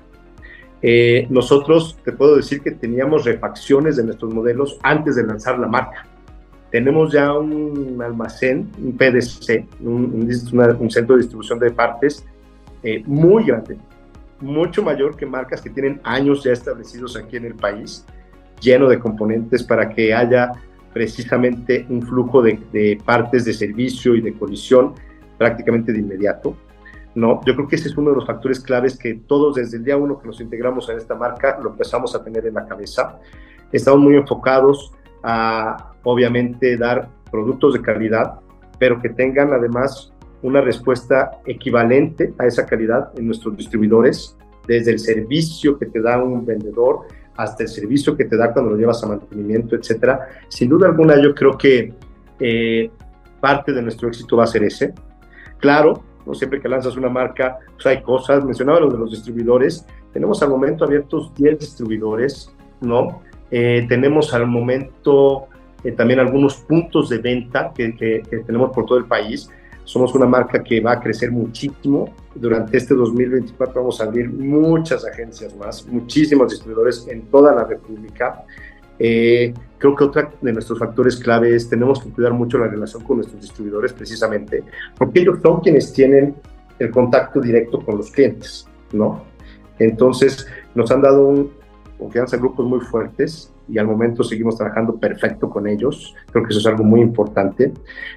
Eh, 0.83 1.27
nosotros 1.31 1.99
te 2.05 2.13
puedo 2.13 2.37
decir 2.37 2.61
que 2.61 2.71
teníamos 2.71 3.25
refacciones 3.25 3.97
de 3.97 4.05
nuestros 4.05 4.33
modelos 4.33 4.79
antes 4.83 5.17
de 5.17 5.25
lanzar 5.25 5.59
la 5.59 5.69
marca. 5.69 6.07
Tenemos 6.71 7.13
ya 7.13 7.33
un 7.33 8.01
almacén, 8.03 8.71
un 8.79 8.97
PDC, 8.97 9.67
un, 9.81 10.29
un 10.79 10.91
centro 10.91 11.17
de 11.17 11.23
distribución 11.23 11.59
de 11.59 11.71
partes 11.71 12.25
eh, 12.83 13.03
muy 13.07 13.45
grande, 13.45 13.79
mucho 14.41 14.83
mayor 14.83 15.17
que 15.17 15.27
marcas 15.27 15.61
que 15.61 15.71
tienen 15.71 16.01
años 16.05 16.45
ya 16.45 16.53
establecidos 16.53 17.17
aquí 17.17 17.37
en 17.37 17.47
el 17.47 17.55
país, 17.55 18.05
lleno 18.61 18.89
de 18.89 18.99
componentes 18.99 19.63
para 19.63 19.89
que 19.89 20.15
haya 20.15 20.53
precisamente 20.93 21.87
un 21.91 22.03
flujo 22.03 22.41
de, 22.41 22.99
partes 23.05 23.45
de 23.45 23.53
servicio 23.53 24.15
y 24.15 24.23
de 24.23 24.33
colisión 24.33 24.95
prácticamente 25.37 25.93
de 25.93 25.99
inmediato. 25.99 26.57
No, 27.15 27.41
yo 27.45 27.55
creo 27.55 27.69
que 27.69 27.77
ese 27.77 27.89
es 27.89 27.97
uno 27.97 28.11
de 28.11 28.17
los 28.17 28.27
factores 28.27 28.61
claves 28.61 28.99
que 28.99 29.15
todos 29.15 29.57
desde 29.57 29.79
el 29.79 29.85
día 29.85 29.97
uno 29.97 30.19
que 30.19 30.27
nos 30.27 30.41
integramos 30.41 30.89
en 30.89 30.99
esta 30.99 31.15
marca 31.15 31.59
lo 31.63 31.71
empezamos 31.71 32.15
a 32.15 32.25
tener 32.25 32.47
en 32.47 32.55
la 32.55 32.67
cabeza. 32.67 33.19
Estamos 33.73 34.01
muy 34.01 34.17
enfocados 34.17 34.93
a, 35.23 35.93
obviamente, 36.03 36.77
dar 36.77 37.11
productos 37.31 37.75
de 37.75 37.83
calidad, 37.83 38.41
pero 38.79 39.01
que 39.01 39.11
tengan 39.11 39.53
además 39.53 40.15
una 40.47 40.61
respuesta 40.61 41.41
equivalente 41.45 42.33
a 42.39 42.47
esa 42.47 42.65
calidad 42.65 43.11
en 43.17 43.27
nuestros 43.27 43.57
distribuidores, 43.57 44.37
desde 44.67 44.93
el 44.93 45.01
servicio 45.01 45.77
que 45.77 45.87
te 45.87 46.01
da 46.01 46.23
un 46.23 46.47
vendedor 46.47 47.01
hasta 47.37 47.65
el 47.65 47.69
servicio 47.69 48.17
que 48.17 48.25
te 48.25 48.37
da 48.37 48.53
cuando 48.53 48.71
lo 48.71 48.77
llevas 48.77 49.03
a 49.03 49.09
mantenimiento, 49.09 49.75
etcétera. 49.75 50.29
Sin 50.49 50.69
duda 50.69 50.87
alguna, 50.87 51.21
yo 51.21 51.35
creo 51.35 51.59
que 51.59 51.93
eh, 52.39 52.91
parte 53.41 53.73
de 53.73 53.83
nuestro 53.83 54.09
éxito 54.09 54.37
va 54.37 54.45
a 54.45 54.47
ser 54.47 54.63
ese. 54.63 54.95
Claro, 55.59 56.05
no 56.25 56.35
siempre 56.35 56.61
que 56.61 56.69
lanzas 56.69 56.97
una 56.97 57.09
marca, 57.09 57.59
pues 57.75 57.87
hay 57.87 58.03
cosas, 58.03 58.45
mencionaba 58.45 58.81
lo 58.81 58.91
de 58.91 58.99
los 58.99 59.11
distribuidores, 59.11 59.85
tenemos 60.13 60.43
al 60.43 60.51
momento 60.51 60.85
abiertos 60.85 61.35
10 61.35 61.59
distribuidores, 61.59 62.55
¿no? 62.81 63.21
Eh, 63.51 63.85
tenemos 63.89 64.33
al 64.33 64.47
momento 64.47 65.49
eh, 65.83 65.93
también 65.93 66.21
algunos 66.21 66.57
puntos 66.57 67.09
de 67.09 67.19
venta 67.19 67.73
que, 67.75 67.95
que, 67.95 68.23
tenemos 68.47 68.71
por 68.71 68.87
todo 68.87 68.99
el 68.99 69.07
país. 69.07 69.51
Somos 69.87 70.13
una 70.17 70.27
marca 70.27 70.65
que 70.65 70.81
va 70.81 70.93
a 70.93 71.01
crecer 71.01 71.31
muchísimo. 71.31 72.13
Durante 72.35 72.77
este 72.77 72.93
2024 72.93 73.81
vamos 73.81 74.01
a 74.01 74.05
abrir 74.05 74.29
muchas 74.29 75.07
agencias 75.07 75.57
más, 75.57 75.87
muchísimos 75.87 76.51
distribuidores 76.51 77.07
en 77.09 77.23
toda 77.29 77.55
la 77.55 77.63
República. 77.63 78.45
Eh, 78.99 79.55
creo 79.79 79.95
que 79.95 80.05
otro 80.05 80.29
de 80.41 80.53
nuestros 80.53 80.81
factores 80.81 81.17
clave 81.17 81.55
es 81.55 81.69
tenemos 81.69 82.03
que 82.03 82.11
cuidar 82.11 82.33
mucho 82.33 82.59
la 82.59 82.67
relación 82.67 83.05
con 83.05 83.19
nuestros 83.19 83.41
distribuidores 83.41 83.93
precisamente, 83.93 84.65
porque 84.99 85.21
ellos 85.21 85.39
son 85.41 85.61
quienes 85.61 85.93
tienen 85.93 86.35
el 86.81 86.91
contacto 86.91 87.41
directo 87.41 87.81
con 87.81 87.97
los 87.97 88.11
clientes, 88.11 88.67
¿no? 88.93 89.23
Entonces 89.79 90.49
nos 90.75 90.91
han 90.91 91.01
dado 91.01 91.29
un, 91.29 91.53
confianza 91.97 92.35
en 92.35 92.43
grupos 92.43 92.67
muy 92.67 92.81
fuertes 92.81 93.53
y 93.69 93.79
al 93.79 93.87
momento 93.87 94.23
seguimos 94.23 94.57
trabajando 94.57 94.97
perfecto 94.97 95.49
con 95.49 95.67
ellos. 95.67 96.15
Creo 96.31 96.45
que 96.45 96.51
eso 96.51 96.61
es 96.61 96.67
algo 96.67 96.85
muy 96.85 97.01
importante. 97.01 97.73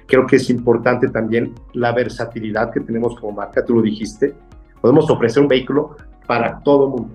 Creo 0.06 0.26
que 0.26 0.36
es 0.36 0.48
importante 0.50 1.08
también 1.08 1.54
la 1.72 1.92
versatilidad 1.92 2.70
que 2.70 2.80
tenemos 2.80 3.18
como 3.18 3.32
marca, 3.32 3.64
tú 3.64 3.76
lo 3.76 3.82
dijiste. 3.82 4.34
Podemos 4.80 5.10
ofrecer 5.10 5.42
un 5.42 5.48
vehículo 5.48 5.96
para 6.26 6.60
todo 6.60 6.84
el 6.84 6.90
mundo. 6.90 7.14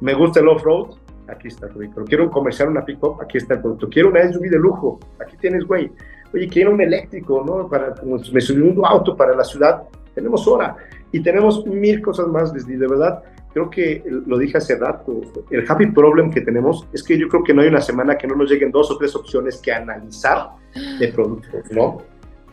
Me 0.00 0.14
gusta 0.14 0.40
el 0.40 0.48
off-road, 0.48 0.96
aquí 1.28 1.48
está 1.48 1.68
tu 1.68 1.78
vehículo. 1.78 2.04
Quiero 2.06 2.30
comerciar 2.30 2.68
una 2.68 2.84
pick-up, 2.84 3.20
aquí 3.22 3.38
está 3.38 3.54
el 3.54 3.60
producto. 3.60 3.88
Quiero 3.88 4.10
una 4.10 4.30
SUV 4.30 4.50
de 4.50 4.58
lujo, 4.58 5.00
aquí 5.20 5.36
tienes, 5.38 5.64
güey. 5.64 5.90
Oye, 6.32 6.48
quiero 6.48 6.72
un 6.72 6.80
eléctrico, 6.80 7.42
¿no? 7.46 7.68
Para, 7.68 7.94
me 8.04 8.40
subí 8.40 8.60
un 8.60 8.84
auto 8.84 9.16
para 9.16 9.34
la 9.34 9.44
ciudad, 9.44 9.84
tenemos 10.14 10.46
hora. 10.46 10.76
Y 11.12 11.20
tenemos 11.20 11.64
mil 11.64 12.02
cosas 12.02 12.26
más, 12.26 12.52
Leslie, 12.52 12.76
de 12.76 12.88
verdad 12.88 13.22
creo 13.54 13.70
que 13.70 14.02
lo 14.26 14.36
dije 14.36 14.58
hace 14.58 14.76
rato, 14.76 15.20
el 15.48 15.64
happy 15.66 15.86
problem 15.92 16.28
que 16.32 16.40
tenemos 16.40 16.88
es 16.92 17.04
que 17.04 17.16
yo 17.16 17.28
creo 17.28 17.44
que 17.44 17.54
no 17.54 17.62
hay 17.62 17.68
una 17.68 17.80
semana 17.80 18.18
que 18.18 18.26
no 18.26 18.34
nos 18.34 18.50
lleguen 18.50 18.72
dos 18.72 18.90
o 18.90 18.98
tres 18.98 19.14
opciones 19.14 19.58
que 19.58 19.72
analizar 19.72 20.50
de 20.98 21.08
productos, 21.08 21.70
¿no? 21.70 21.98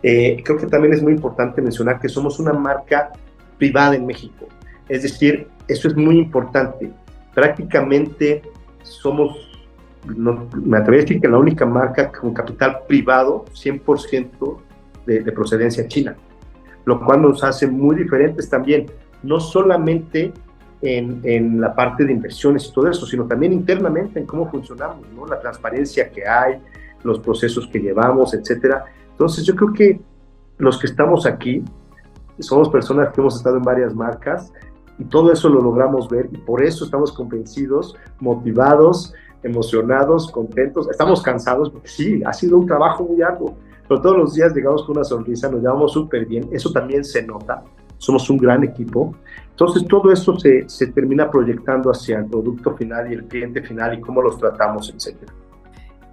Eh, 0.04 0.42
creo 0.46 0.60
que 0.60 0.68
también 0.68 0.94
es 0.94 1.02
muy 1.02 1.14
importante 1.14 1.60
mencionar 1.60 2.00
que 2.00 2.08
somos 2.08 2.40
una 2.40 2.54
marca 2.54 3.12
privada 3.58 3.96
en 3.96 4.06
México. 4.06 4.48
Es 4.88 5.02
decir, 5.02 5.48
eso 5.68 5.88
es 5.88 5.96
muy 5.96 6.20
importante. 6.20 6.92
Prácticamente 7.34 8.44
somos, 8.84 9.36
me 10.06 10.78
atrevería 10.78 11.02
a 11.02 11.06
decir 11.06 11.20
que 11.20 11.28
la 11.28 11.40
única 11.40 11.66
marca 11.66 12.12
con 12.12 12.32
capital 12.32 12.82
privado 12.88 13.46
100% 13.56 14.58
de, 15.08 15.22
de 15.22 15.32
procedencia 15.32 15.88
china, 15.88 16.16
lo 16.86 17.04
cual 17.04 17.24
nos 17.24 17.44
hace 17.44 17.66
muy 17.66 17.96
diferentes 17.96 18.48
también, 18.48 18.86
no 19.24 19.40
solamente 19.40 20.32
en, 20.82 21.62
la 21.62 21.74
parte 21.76 22.06
de 22.06 22.12
inversiones 22.12 22.68
y 22.68 22.74
todo 22.74 22.90
eso, 22.90 23.06
sino 23.06 23.26
también 23.26 23.54
internamente 23.54 24.20
en 24.20 24.26
cómo 24.26 24.50
funcionamos, 24.50 25.06
¿no? 25.16 25.26
La 25.28 25.40
transparencia 25.40 26.10
que 26.10 26.28
hay, 26.28 26.60
los 27.04 27.20
procesos 27.20 27.68
que 27.68 27.80
llevamos, 27.80 28.34
etcétera. 28.34 28.86
Entonces, 29.12 29.46
yo 29.46 29.56
creo 29.56 29.74
que 29.74 30.00
los 30.58 30.80
que 30.80 30.88
estamos 30.88 31.26
aquí 31.26 31.64
somos 32.40 32.70
personas 32.70 33.14
que 33.14 33.22
hemos 33.22 33.36
estado 33.36 33.58
en 33.58 33.64
varias 33.64 33.94
marcas 33.94 34.52
y 34.98 35.06
todo 35.06 35.32
eso 35.32 35.50
lo 35.50 35.62
logramos 35.62 36.10
ver 36.10 36.30
y 36.32 36.38
por 36.38 36.64
eso 36.64 36.86
estamos 36.86 37.12
convencidos, 37.12 37.96
motivados, 38.20 39.14
emocionados, 39.44 40.32
contentos. 40.32 40.90
Estamos 40.90 41.22
cansados 41.22 41.70
porque 41.70 41.88
sí, 41.88 42.22
ha 42.26 42.34
sido 42.34 42.58
un 42.58 42.66
trabajo 42.66 43.04
muy 43.04 43.22
arduo. 43.22 43.56
pero 43.88 44.02
todos 44.02 44.18
los 44.18 44.34
días 44.34 44.54
llegamos 44.54 44.84
con 44.84 44.98
una 44.98 45.04
sonrisa, 45.04 45.50
nos 45.50 45.62
llevamos 45.62 45.92
súper 45.92 46.26
bien, 46.26 46.48
eso 46.52 46.72
también 46.72 47.04
se 47.04 47.24
nota, 47.24 47.64
somos 48.02 48.28
un 48.32 48.38
gran 48.38 48.64
equipo. 48.64 49.16
Entonces 49.52 49.86
todo 49.88 50.12
esto 50.12 50.40
se, 50.40 50.68
se 50.68 50.88
termina 50.88 51.30
proyectando 51.30 51.92
hacia 51.92 52.18
el 52.18 52.26
producto 52.26 52.76
final 52.76 53.12
y 53.12 53.14
el 53.16 53.26
cliente 53.26 53.62
final 53.62 53.94
y 53.98 54.02
cómo 54.02 54.22
los 54.24 54.40
tratamos, 54.40 54.92
etcétera. 54.94 55.32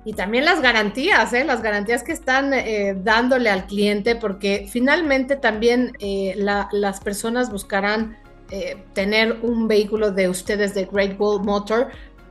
Y 0.05 0.13
también 0.13 0.45
las 0.45 0.61
garantías, 0.61 1.33
¿eh? 1.33 1.45
las 1.45 1.63
garantías 1.63 2.03
que 2.03 2.13
están 2.13 2.53
eh, 2.53 2.95
dándole 3.03 3.49
al 3.49 3.67
cliente, 3.67 4.17
porque 4.17 4.67
finalmente 4.71 5.37
también 5.37 5.93
eh, 5.99 6.35
las 6.37 7.01
personas 7.01 7.51
buscarán 7.51 8.17
eh, 8.51 8.83
tener 8.95 9.41
un 9.43 9.69
vehículo 9.69 10.11
de 10.11 10.27
ustedes 10.31 10.75
de 10.75 10.87
Great 10.91 11.21
Wall 11.21 11.43
Motor, 11.45 11.89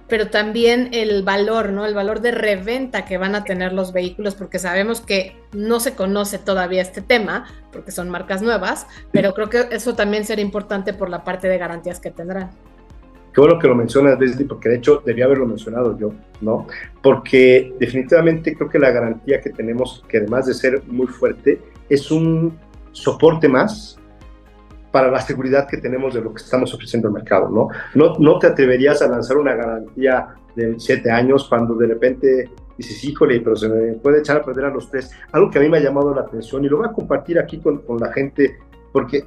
pero 0.07 0.29
también 0.29 0.89
el 0.93 1.23
valor, 1.23 1.71
¿no? 1.71 1.85
El 1.85 1.93
valor 1.93 2.21
de 2.21 2.31
reventa 2.31 3.05
que 3.05 3.17
van 3.17 3.35
a 3.35 3.43
tener 3.43 3.73
los 3.73 3.93
vehículos, 3.93 4.35
porque 4.35 4.59
sabemos 4.59 5.01
que 5.01 5.35
no 5.53 5.79
se 5.79 5.95
conoce 5.95 6.39
todavía 6.39 6.81
este 6.81 7.01
tema, 7.01 7.45
porque 7.71 7.91
son 7.91 8.09
marcas 8.09 8.41
nuevas, 8.41 8.87
pero 9.11 9.33
creo 9.33 9.49
que 9.49 9.67
eso 9.71 9.95
también 9.95 10.25
será 10.25 10.41
importante 10.41 10.93
por 10.93 11.09
la 11.09 11.23
parte 11.23 11.47
de 11.47 11.57
garantías 11.57 11.99
que 11.99 12.11
tendrán. 12.11 12.49
Qué 13.33 13.41
bueno 13.41 13.59
que 13.59 13.67
lo 13.67 13.75
mencionas, 13.75 14.19
Leslie, 14.19 14.47
porque 14.47 14.69
de 14.69 14.77
hecho 14.77 15.03
debía 15.05 15.25
haberlo 15.25 15.45
mencionado 15.45 15.95
yo, 15.99 16.11
¿no? 16.41 16.65
Porque 17.03 17.71
definitivamente 17.79 18.55
creo 18.55 18.67
que 18.67 18.79
la 18.79 18.89
garantía 18.89 19.39
que 19.41 19.51
tenemos, 19.51 20.03
que 20.07 20.17
además 20.17 20.47
de 20.47 20.55
ser 20.55 20.81
muy 20.87 21.05
fuerte, 21.05 21.61
es 21.87 22.09
un 22.09 22.57
soporte 22.93 23.47
más 23.47 23.99
para 24.91 25.11
la 25.11 25.21
seguridad 25.21 25.67
que 25.67 25.77
tenemos 25.77 26.13
de 26.13 26.21
lo 26.21 26.33
que 26.33 26.41
estamos 26.41 26.73
ofreciendo 26.73 27.07
al 27.07 27.13
mercado, 27.13 27.49
¿no? 27.49 27.69
No, 27.95 28.15
no 28.19 28.39
te 28.39 28.47
atreverías 28.47 29.01
a 29.01 29.07
lanzar 29.07 29.37
una 29.37 29.55
garantía 29.55 30.35
de 30.55 30.75
siete 30.79 31.11
años 31.11 31.47
cuando 31.47 31.75
de 31.75 31.87
repente 31.87 32.49
dices, 32.77 33.03
híjole, 33.03 33.41
pero 33.41 33.55
se 33.55 33.67
me 33.69 33.93
puede 33.93 34.19
echar 34.19 34.37
a 34.37 34.43
perder 34.43 34.65
a 34.65 34.69
los 34.69 34.89
tres. 34.89 35.11
Algo 35.31 35.49
que 35.49 35.59
a 35.59 35.61
mí 35.61 35.69
me 35.69 35.77
ha 35.77 35.81
llamado 35.81 36.13
la 36.13 36.21
atención 36.21 36.63
y 36.63 36.69
lo 36.69 36.77
voy 36.77 36.87
a 36.87 36.91
compartir 36.91 37.39
aquí 37.39 37.59
con, 37.59 37.79
con 37.79 37.97
la 37.97 38.11
gente, 38.13 38.57
porque, 38.91 39.25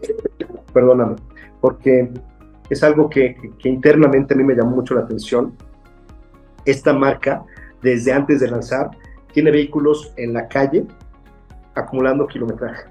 perdóname, 0.73 1.17
porque 1.61 2.11
es 2.69 2.83
algo 2.83 3.11
que, 3.11 3.37
que, 3.59 3.69
internamente 3.69 4.35
a 4.35 4.37
mí 4.37 4.45
me 4.45 4.55
llamó 4.55 4.77
mucho 4.77 4.95
la 4.95 5.03
atención. 5.03 5.55
Esta 6.65 6.93
marca, 6.93 7.45
desde 7.83 8.13
antes 8.13 8.41
de 8.41 8.51
lanzar, 8.51 8.91
tiene 9.33 9.51
vehículos 9.51 10.13
en 10.17 10.33
la 10.33 10.49
calle 10.49 10.87
acumulando 11.75 12.27
kilometraje 12.27 12.85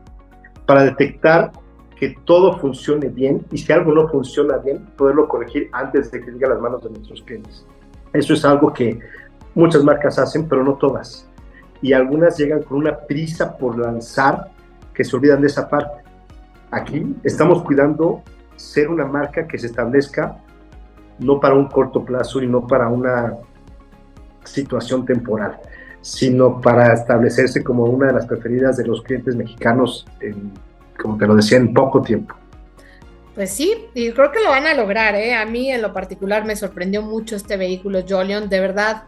para 0.65 0.83
detectar 0.83 1.51
que 1.99 2.15
todo 2.23 2.57
funcione 2.59 3.09
bien 3.09 3.45
y 3.51 3.57
si 3.57 3.73
algo 3.73 3.93
no 3.93 4.07
funciona 4.07 4.55
bien, 4.57 4.85
poderlo 4.95 5.27
corregir 5.27 5.69
antes 5.73 6.09
de 6.09 6.21
que 6.21 6.31
llegue 6.31 6.45
a 6.45 6.49
las 6.49 6.61
manos 6.61 6.81
de 6.81 6.91
nuestros 6.91 7.21
clientes. 7.23 7.65
Eso 8.13 8.33
es 8.33 8.45
algo 8.45 8.71
que 8.71 8.99
muchas 9.53 9.83
marcas 9.83 10.17
hacen, 10.17 10.47
pero 10.47 10.63
no 10.63 10.75
todas. 10.75 11.27
Y 11.81 11.91
algunas 11.91 12.37
llegan 12.37 12.63
con 12.63 12.77
una 12.77 12.97
prisa 12.97 13.57
por 13.57 13.77
lanzar 13.77 14.49
que 14.93 15.03
se 15.03 15.13
olvidan 15.13 15.41
de 15.41 15.47
esa 15.47 15.67
parte. 15.67 16.01
Aquí 16.71 17.17
estamos 17.25 17.63
cuidando 17.63 18.23
ser 18.55 18.89
una 18.89 19.05
marca 19.05 19.45
que 19.45 19.57
se 19.57 19.67
establezca 19.67 20.37
no 21.19 21.41
para 21.41 21.55
un 21.55 21.67
corto 21.67 22.05
plazo 22.05 22.41
y 22.41 22.47
no 22.47 22.65
para 22.65 22.87
una 22.87 23.35
situación 24.45 25.05
temporal, 25.05 25.59
sino 25.99 26.61
para 26.61 26.93
establecerse 26.93 27.61
como 27.61 27.83
una 27.83 28.07
de 28.07 28.13
las 28.13 28.25
preferidas 28.25 28.77
de 28.77 28.87
los 28.87 29.01
clientes 29.01 29.35
mexicanos, 29.35 30.05
en, 30.21 30.53
como 31.01 31.17
te 31.17 31.25
lo 31.25 31.35
decía, 31.35 31.57
en 31.57 31.73
poco 31.73 32.01
tiempo. 32.01 32.35
Pues 33.35 33.51
sí, 33.51 33.85
y 33.93 34.11
creo 34.11 34.31
que 34.31 34.41
lo 34.43 34.49
van 34.49 34.67
a 34.67 34.73
lograr, 34.73 35.15
¿eh? 35.15 35.33
A 35.33 35.45
mí 35.45 35.71
en 35.71 35.81
lo 35.81 35.93
particular 35.93 36.45
me 36.45 36.55
sorprendió 36.55 37.01
mucho 37.01 37.35
este 37.35 37.55
vehículo 37.55 38.03
Jolion, 38.07 38.49
de 38.49 38.59
verdad, 38.59 39.03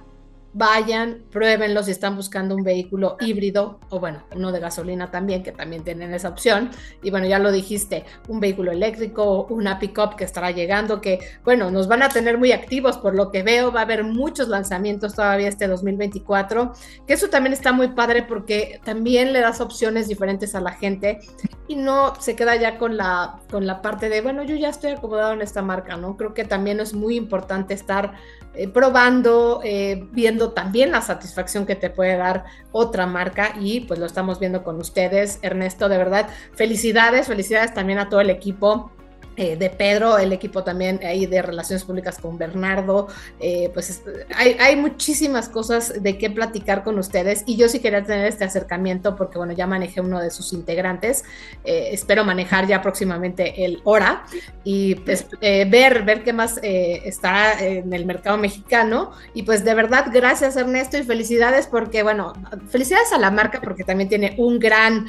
vayan, 0.54 1.24
pruébenlo 1.32 1.82
si 1.84 1.92
están 1.92 2.16
buscando 2.16 2.56
un 2.56 2.64
vehículo 2.64 3.18
híbrido 3.22 3.80
o 3.90 4.00
bueno, 4.00 4.24
uno 4.36 4.52
de 4.52 4.60
gasolina 4.60 5.10
también, 5.10 5.44
que 5.44 5.52
también 5.52 5.84
tienen 5.84 6.14
esa 6.14 6.30
opción. 6.30 6.70
Y 7.02 7.10
bueno, 7.10 7.28
ya 7.28 7.40
lo 7.40 7.52
dijiste, 7.52 8.06
un 8.28 8.40
vehículo 8.40 8.72
eléctrico, 8.72 9.48
una 9.50 9.80
pickup 9.80 10.16
que 10.16 10.24
estará 10.24 10.52
llegando, 10.52 11.02
que 11.02 11.20
bueno, 11.44 11.72
nos 11.72 11.88
van 11.88 12.04
a 12.04 12.10
tener 12.10 12.38
muy 12.38 12.52
activos 12.52 12.98
por 12.98 13.16
lo 13.16 13.32
que 13.32 13.44
veo, 13.44 13.72
va 13.72 13.82
a 13.82 13.84
haber 13.84 14.04
muchos 14.04 14.50
lanzamientos 14.50 15.16
todavía 15.16 15.48
este 15.48 15.68
2024, 15.68 16.74
que 17.08 17.14
eso 17.14 17.30
también 17.30 17.54
está 17.54 17.72
muy 17.72 17.90
padre 17.90 18.24
porque 18.24 18.80
también 18.84 19.34
le 19.34 19.40
das 19.40 19.62
opciones 19.62 20.08
diferentes 20.08 20.54
a 20.56 20.62
la 20.62 20.72
gente 20.72 21.20
y 21.68 21.76
no 21.76 22.14
se 22.20 22.36
queda 22.36 22.56
ya 22.58 22.78
con 22.78 22.98
la, 22.98 23.40
con 23.50 23.66
la 23.66 23.82
parte 23.82 24.10
de, 24.10 24.22
bueno, 24.22 24.44
yo 24.44 24.56
ya 24.56 24.70
estoy 24.70 24.92
acomodado 24.92 25.34
en 25.34 25.42
esta 25.42 25.62
marca, 25.62 25.96
¿no? 25.96 26.18
Creo 26.18 26.34
que 26.34 26.44
también 26.44 26.80
es 26.82 26.94
muy 26.94 27.16
importante 27.16 27.74
estar 27.74 28.14
eh, 28.54 28.68
probando, 28.68 29.62
eh, 29.64 30.06
viendo 30.12 30.41
también 30.50 30.92
la 30.92 31.02
satisfacción 31.02 31.66
que 31.66 31.76
te 31.76 31.90
puede 31.90 32.18
dar 32.18 32.44
otra 32.72 33.06
marca 33.06 33.54
y 33.60 33.82
pues 33.82 34.00
lo 34.00 34.06
estamos 34.06 34.40
viendo 34.40 34.64
con 34.64 34.78
ustedes. 34.78 35.40
Ernesto, 35.42 35.88
de 35.88 35.98
verdad, 35.98 36.28
felicidades, 36.56 37.28
felicidades 37.28 37.74
también 37.74 38.00
a 38.00 38.10
todo 38.10 38.20
el 38.20 38.30
equipo 38.30 38.92
eh, 39.38 39.56
de 39.56 39.70
Pedro, 39.70 40.18
el 40.18 40.34
equipo 40.34 40.62
también 40.62 41.00
ahí 41.06 41.26
de 41.26 41.42
Relaciones 41.42 41.86
Públicas 41.86 42.18
con 42.18 42.38
Bernardo, 42.38 43.08
eh, 43.40 43.72
pues 43.74 44.04
hay, 44.36 44.58
hay, 44.60 44.76
muchísimas 44.76 45.48
cosas 45.48 46.04
de 46.04 46.18
qué 46.18 46.30
platicar 46.30 46.84
con 46.84 47.00
ustedes 47.00 47.44
y 47.46 47.56
yo 47.56 47.70
sí 47.70 47.80
quería 47.80 48.04
tener 48.04 48.26
este 48.26 48.44
acercamiento 48.44 49.16
porque 49.16 49.38
bueno, 49.38 49.54
ya 49.54 49.68
manejé 49.68 50.02
uno 50.02 50.20
de 50.20 50.32
sus 50.32 50.52
integrantes, 50.52 51.24
eh, 51.64 51.92
espero 51.94 52.26
manejar 52.26 52.68
ya 52.68 52.82
próximamente 52.82 53.64
el 53.64 53.80
hora 53.86 54.26
y 54.66 54.96
pues 54.96 55.26
ver, 55.40 56.04
ver 56.04 56.24
qué 56.24 56.34
más 56.34 56.60
está 56.62 57.58
en 57.66 57.94
el 57.94 58.06
mercado 58.06 58.38
mexicano 58.38 59.12
y 59.34 59.44
pues 59.44 59.64
de 59.64 59.74
verdad 59.74 60.08
gracias 60.12 60.58
Ernesto 60.58 60.98
y 60.98 61.04
felicidades 61.04 61.68
porque 61.68 62.04
bueno, 62.04 62.34
felicidades 62.70 63.14
a 63.14 63.18
la 63.18 63.32
marca 63.32 63.62
porque 63.62 63.86
también 63.86 64.10
tiene 64.10 64.36
un 64.38 64.60
gran 64.60 65.08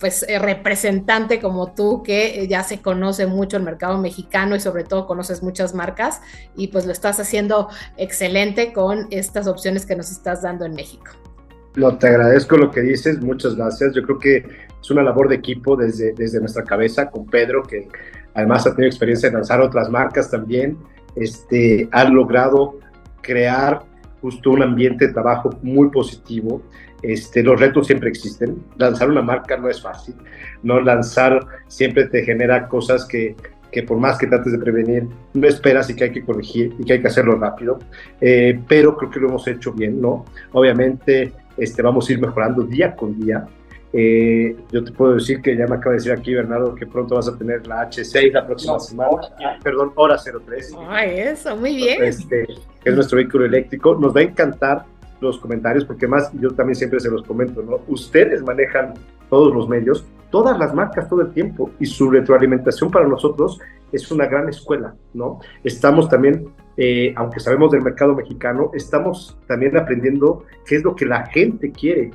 pues 0.00 0.26
representante 0.40 1.40
como 1.40 1.72
tú 1.72 2.02
que 2.02 2.46
ya 2.48 2.64
se 2.64 2.80
conoce 2.80 3.35
el 3.56 3.62
mercado 3.62 3.98
mexicano 3.98 4.56
y 4.56 4.60
sobre 4.60 4.84
todo 4.84 5.06
conoces 5.06 5.42
muchas 5.42 5.74
marcas 5.74 6.20
y 6.56 6.68
pues 6.68 6.86
lo 6.86 6.92
estás 6.92 7.20
haciendo 7.20 7.68
excelente 7.96 8.72
con 8.72 9.06
estas 9.10 9.46
opciones 9.46 9.86
que 9.86 9.96
nos 9.96 10.10
estás 10.10 10.42
dando 10.42 10.64
en 10.64 10.74
México. 10.74 11.06
No, 11.76 11.96
te 11.98 12.08
agradezco 12.08 12.56
lo 12.56 12.70
que 12.70 12.80
dices, 12.80 13.20
muchas 13.20 13.54
gracias. 13.54 13.94
Yo 13.94 14.02
creo 14.02 14.18
que 14.18 14.36
es 14.80 14.90
una 14.90 15.02
labor 15.02 15.28
de 15.28 15.36
equipo 15.36 15.76
desde, 15.76 16.12
desde 16.14 16.40
nuestra 16.40 16.64
cabeza 16.64 17.10
con 17.10 17.26
Pedro, 17.26 17.62
que 17.62 17.88
además 18.34 18.66
ha 18.66 18.74
tenido 18.74 18.88
experiencia 18.88 19.28
en 19.28 19.34
lanzar 19.34 19.60
otras 19.60 19.90
marcas 19.90 20.30
también. 20.30 20.78
Este, 21.16 21.88
ha 21.92 22.04
logrado 22.04 22.78
crear 23.20 23.84
justo 24.22 24.50
un 24.50 24.62
ambiente 24.62 25.08
de 25.08 25.12
trabajo 25.12 25.50
muy 25.62 25.90
positivo. 25.90 26.62
Este, 27.02 27.42
los 27.42 27.58
retos 27.60 27.86
siempre 27.86 28.08
existen. 28.08 28.62
Lanzar 28.76 29.10
una 29.10 29.22
marca 29.22 29.56
no 29.56 29.68
es 29.68 29.80
fácil. 29.80 30.14
No 30.62 30.80
lanzar 30.80 31.46
siempre 31.68 32.06
te 32.06 32.24
genera 32.24 32.68
cosas 32.68 33.04
que, 33.04 33.36
que 33.70 33.82
por 33.82 33.98
más 33.98 34.18
que 34.18 34.26
trates 34.26 34.52
de 34.52 34.58
prevenir, 34.58 35.06
no 35.34 35.46
esperas 35.46 35.90
y 35.90 35.96
que 35.96 36.04
hay 36.04 36.12
que 36.12 36.24
corregir 36.24 36.74
y 36.78 36.84
que 36.84 36.94
hay 36.94 37.00
que 37.00 37.08
hacerlo 37.08 37.36
rápido. 37.36 37.78
Eh, 38.20 38.58
pero 38.66 38.96
creo 38.96 39.10
que 39.10 39.20
lo 39.20 39.28
hemos 39.28 39.46
hecho 39.48 39.72
bien, 39.72 40.00
¿no? 40.00 40.24
Obviamente 40.52 41.32
este, 41.56 41.82
vamos 41.82 42.08
a 42.08 42.12
ir 42.12 42.20
mejorando 42.20 42.62
día 42.62 42.94
con 42.94 43.18
día. 43.18 43.46
Eh, 43.92 44.54
yo 44.72 44.84
te 44.84 44.92
puedo 44.92 45.14
decir 45.14 45.40
que 45.40 45.56
ya 45.56 45.66
me 45.66 45.76
acaba 45.76 45.92
de 45.92 45.98
decir 45.98 46.12
aquí 46.12 46.34
Bernardo 46.34 46.74
que 46.74 46.86
pronto 46.86 47.14
vas 47.14 47.28
a 47.28 47.38
tener 47.38 47.66
la 47.66 47.88
H6 47.88 48.32
la 48.32 48.46
próxima 48.46 48.78
semana, 48.78 49.20
perdón, 49.62 49.92
hora 49.94 50.16
03. 50.18 50.74
Ay, 50.88 51.20
eso, 51.20 51.56
muy 51.56 51.76
bien. 51.76 52.02
Este, 52.04 52.46
es 52.84 52.94
nuestro 52.94 53.16
vehículo 53.16 53.46
eléctrico. 53.46 53.94
Nos 53.94 54.14
va 54.14 54.20
a 54.20 54.24
encantar 54.24 54.84
los 55.20 55.38
comentarios, 55.38 55.84
porque 55.84 56.06
más 56.06 56.32
yo 56.34 56.50
también 56.50 56.74
siempre 56.74 57.00
se 57.00 57.10
los 57.10 57.22
comento, 57.22 57.62
¿no? 57.62 57.80
Ustedes 57.88 58.42
manejan 58.42 58.94
todos 59.30 59.54
los 59.54 59.68
medios, 59.68 60.06
todas 60.30 60.58
las 60.58 60.74
marcas 60.74 61.08
todo 61.08 61.22
el 61.22 61.32
tiempo 61.32 61.70
y 61.80 61.86
su 61.86 62.10
retroalimentación 62.10 62.90
para 62.90 63.06
nosotros 63.06 63.58
es 63.92 64.10
una 64.10 64.26
gran 64.26 64.48
escuela, 64.48 64.94
¿no? 65.14 65.40
Estamos 65.64 66.08
también, 66.08 66.48
eh, 66.76 67.14
aunque 67.16 67.40
sabemos 67.40 67.70
del 67.70 67.82
mercado 67.82 68.14
mexicano, 68.14 68.70
estamos 68.74 69.38
también 69.46 69.76
aprendiendo 69.76 70.44
qué 70.66 70.76
es 70.76 70.84
lo 70.84 70.94
que 70.94 71.06
la 71.06 71.26
gente 71.26 71.70
quiere 71.70 72.10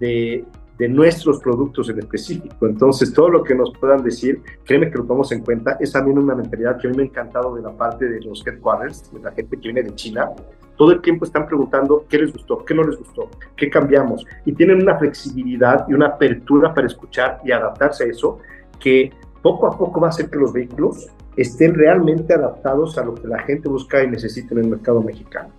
de, 0.00 0.44
de 0.78 0.88
nuestros 0.88 1.40
productos 1.40 1.90
en 1.90 1.98
específico. 1.98 2.66
Entonces, 2.66 3.12
todo 3.12 3.28
lo 3.28 3.42
que 3.42 3.54
nos 3.54 3.72
puedan 3.78 4.02
decir, 4.02 4.40
créeme 4.64 4.90
que 4.90 4.98
lo 4.98 5.04
tomamos 5.04 5.32
en 5.32 5.42
cuenta. 5.42 5.76
Es 5.80 5.92
también 5.92 6.18
una 6.18 6.36
mentalidad 6.36 6.78
que 6.78 6.86
a 6.86 6.90
mí 6.90 6.96
me 6.96 7.02
ha 7.02 7.06
encantado 7.06 7.54
de 7.56 7.62
la 7.62 7.76
parte 7.76 8.08
de 8.08 8.20
los 8.20 8.46
headquarters, 8.46 9.12
de 9.12 9.20
la 9.20 9.32
gente 9.32 9.56
que 9.56 9.72
viene 9.72 9.82
de 9.82 9.94
China. 9.96 10.30
Todo 10.78 10.92
el 10.92 11.02
tiempo 11.02 11.26
están 11.26 11.46
preguntando 11.46 12.06
qué 12.08 12.18
les 12.18 12.32
gustó, 12.32 12.64
qué 12.64 12.74
no 12.74 12.84
les 12.84 12.96
gustó, 12.96 13.28
qué 13.56 13.68
cambiamos. 13.68 14.24
Y 14.46 14.52
tienen 14.52 14.80
una 14.80 14.96
flexibilidad 14.96 15.84
y 15.88 15.92
una 15.92 16.06
apertura 16.06 16.72
para 16.72 16.86
escuchar 16.86 17.40
y 17.44 17.52
adaptarse 17.52 18.04
a 18.04 18.06
eso 18.06 18.38
que 18.80 19.12
poco 19.42 19.66
a 19.66 19.76
poco 19.76 20.00
va 20.00 20.06
a 20.06 20.10
hacer 20.10 20.30
que 20.30 20.38
los 20.38 20.54
vehículos 20.54 21.08
estén 21.36 21.74
realmente 21.74 22.32
adaptados 22.32 22.96
a 22.96 23.04
lo 23.04 23.14
que 23.14 23.28
la 23.28 23.40
gente 23.40 23.68
busca 23.68 24.02
y 24.02 24.08
necesita 24.08 24.54
en 24.54 24.60
el 24.62 24.68
mercado 24.68 25.02
mexicano. 25.02 25.50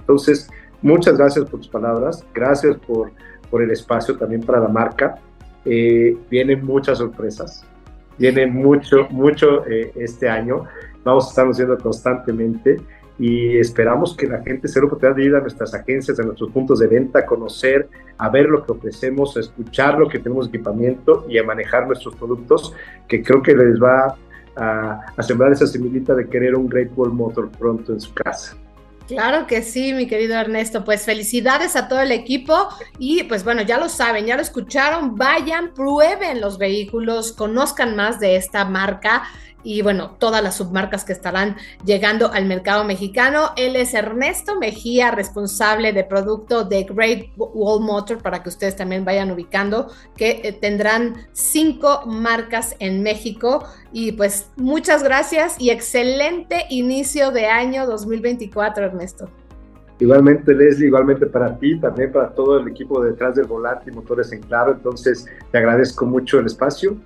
Entonces, 0.00 0.50
muchas 0.82 1.16
gracias 1.16 1.48
por 1.48 1.60
tus 1.60 1.68
palabras, 1.68 2.26
gracias 2.34 2.76
por 2.76 3.10
por 3.50 3.62
el 3.62 3.70
espacio 3.70 4.16
también 4.16 4.42
para 4.42 4.60
la 4.60 4.68
marca. 4.68 5.16
Eh, 5.64 6.16
vienen 6.30 6.64
muchas 6.64 6.98
sorpresas, 6.98 7.64
viene 8.18 8.46
mucho, 8.46 9.08
mucho 9.10 9.66
eh, 9.66 9.92
este 9.96 10.28
año. 10.28 10.64
Vamos 11.06 11.26
a 11.26 11.28
estar 11.28 11.46
haciendo 11.46 11.78
constantemente 11.78 12.80
y 13.16 13.58
esperamos 13.58 14.16
que 14.16 14.26
la 14.26 14.42
gente 14.42 14.66
se 14.66 14.80
lo 14.80 14.88
pueda 14.88 15.14
ir 15.20 15.36
a 15.36 15.40
nuestras 15.40 15.72
agencias, 15.72 16.18
a 16.18 16.24
nuestros 16.24 16.50
puntos 16.50 16.80
de 16.80 16.88
venta, 16.88 17.20
a 17.20 17.26
conocer, 17.26 17.88
a 18.18 18.28
ver 18.28 18.46
lo 18.46 18.66
que 18.66 18.72
ofrecemos, 18.72 19.36
a 19.36 19.40
escuchar 19.40 20.00
lo 20.00 20.08
que 20.08 20.18
tenemos 20.18 20.48
equipamiento 20.48 21.24
y 21.28 21.38
a 21.38 21.44
manejar 21.44 21.86
nuestros 21.86 22.16
productos, 22.16 22.74
que 23.06 23.22
creo 23.22 23.40
que 23.40 23.54
les 23.54 23.80
va 23.80 24.16
a, 24.56 25.00
a 25.16 25.22
sembrar 25.22 25.52
esa 25.52 25.68
semillita 25.68 26.12
de 26.12 26.28
querer 26.28 26.56
un 26.56 26.68
Great 26.68 26.90
Wall 26.96 27.12
Motor 27.12 27.50
pronto 27.50 27.92
en 27.92 28.00
su 28.00 28.12
casa. 28.12 28.56
Claro 29.06 29.46
que 29.46 29.62
sí, 29.62 29.92
mi 29.92 30.08
querido 30.08 30.34
Ernesto. 30.34 30.84
Pues 30.84 31.04
felicidades 31.04 31.76
a 31.76 31.86
todo 31.86 32.00
el 32.00 32.10
equipo 32.10 32.68
y 32.98 33.22
pues 33.22 33.44
bueno, 33.44 33.62
ya 33.62 33.78
lo 33.78 33.88
saben, 33.88 34.26
ya 34.26 34.34
lo 34.34 34.42
escucharon, 34.42 35.14
vayan, 35.14 35.72
prueben 35.72 36.40
los 36.40 36.58
vehículos, 36.58 37.30
conozcan 37.30 37.94
más 37.94 38.18
de 38.18 38.34
esta 38.34 38.64
marca 38.64 39.22
y 39.66 39.82
bueno, 39.82 40.14
todas 40.20 40.44
las 40.44 40.54
submarcas 40.58 41.04
que 41.04 41.12
estarán 41.12 41.56
llegando 41.84 42.30
al 42.32 42.46
mercado 42.46 42.84
mexicano. 42.84 43.50
Él 43.56 43.74
es 43.74 43.94
Ernesto 43.94 44.60
Mejía, 44.60 45.10
responsable 45.10 45.92
de 45.92 46.04
producto 46.04 46.62
de 46.64 46.84
Great 46.84 47.30
Wall 47.36 47.82
Motor, 47.82 48.22
para 48.22 48.44
que 48.44 48.48
ustedes 48.48 48.76
también 48.76 49.04
vayan 49.04 49.32
ubicando, 49.32 49.90
que 50.16 50.40
eh, 50.44 50.52
tendrán 50.52 51.14
cinco 51.32 52.02
marcas 52.06 52.76
en 52.78 53.02
México. 53.02 53.66
Y 53.90 54.12
pues 54.12 54.52
muchas 54.54 55.02
gracias 55.02 55.56
y 55.60 55.70
excelente 55.70 56.66
inicio 56.70 57.32
de 57.32 57.46
año 57.46 57.88
2024, 57.88 58.84
Ernesto. 58.84 59.28
Igualmente, 59.98 60.54
Leslie, 60.54 60.86
igualmente 60.86 61.26
para 61.26 61.58
ti, 61.58 61.80
también 61.80 62.12
para 62.12 62.28
todo 62.28 62.60
el 62.60 62.68
equipo 62.68 63.02
detrás 63.02 63.34
del 63.34 63.46
volante 63.46 63.90
y 63.90 63.94
motores 63.94 64.30
en 64.30 64.42
claro. 64.42 64.74
Entonces, 64.74 65.26
te 65.50 65.58
agradezco 65.58 66.06
mucho 66.06 66.38
el 66.38 66.46
espacio. 66.46 66.96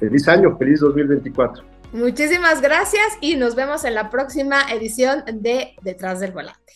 Feliz 0.00 0.26
año, 0.28 0.56
feliz 0.56 0.80
2024. 0.80 1.75
Muchísimas 1.92 2.60
gracias 2.60 3.06
y 3.20 3.36
nos 3.36 3.54
vemos 3.54 3.84
en 3.84 3.94
la 3.94 4.10
próxima 4.10 4.62
edición 4.70 5.24
de 5.26 5.76
Detrás 5.82 6.20
del 6.20 6.32
Volante. 6.32 6.74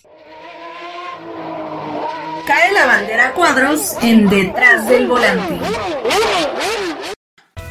Cae 2.47 2.73
la 2.73 2.87
bandera 2.87 3.33
cuadros 3.35 3.97
en 4.03 4.29
Detrás 4.29 4.89
del 4.89 5.07
Volante. 5.07 5.61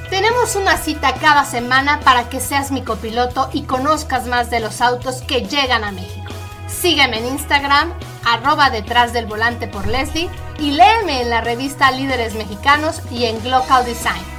Tenemos 0.10 0.56
una 0.56 0.78
cita 0.78 1.14
cada 1.16 1.46
semana 1.46 2.00
para 2.02 2.30
que 2.30 2.40
seas 2.40 2.72
mi 2.72 2.84
copiloto 2.84 3.50
y 3.54 3.64
conozcas 3.64 4.28
más 4.28 4.50
de 4.50 4.60
los 4.60 4.82
autos 4.82 5.22
que 5.22 5.42
llegan 5.42 5.84
a 5.84 5.92
México. 5.92 6.32
Sígueme 6.68 7.20
en 7.20 7.28
Instagram, 7.28 7.94
arroba 8.26 8.70
detrás 8.70 9.14
del 9.14 9.26
volante 9.26 9.68
por 9.68 9.88
Leslie 9.88 10.30
y 10.60 10.72
léeme 10.72 11.22
en 11.22 11.30
la 11.30 11.42
revista 11.42 11.92
Líderes 11.92 12.36
Mexicanos 12.36 13.02
y 13.12 13.26
en 13.26 13.42
Glocal 13.42 13.86
Design. 13.86 14.39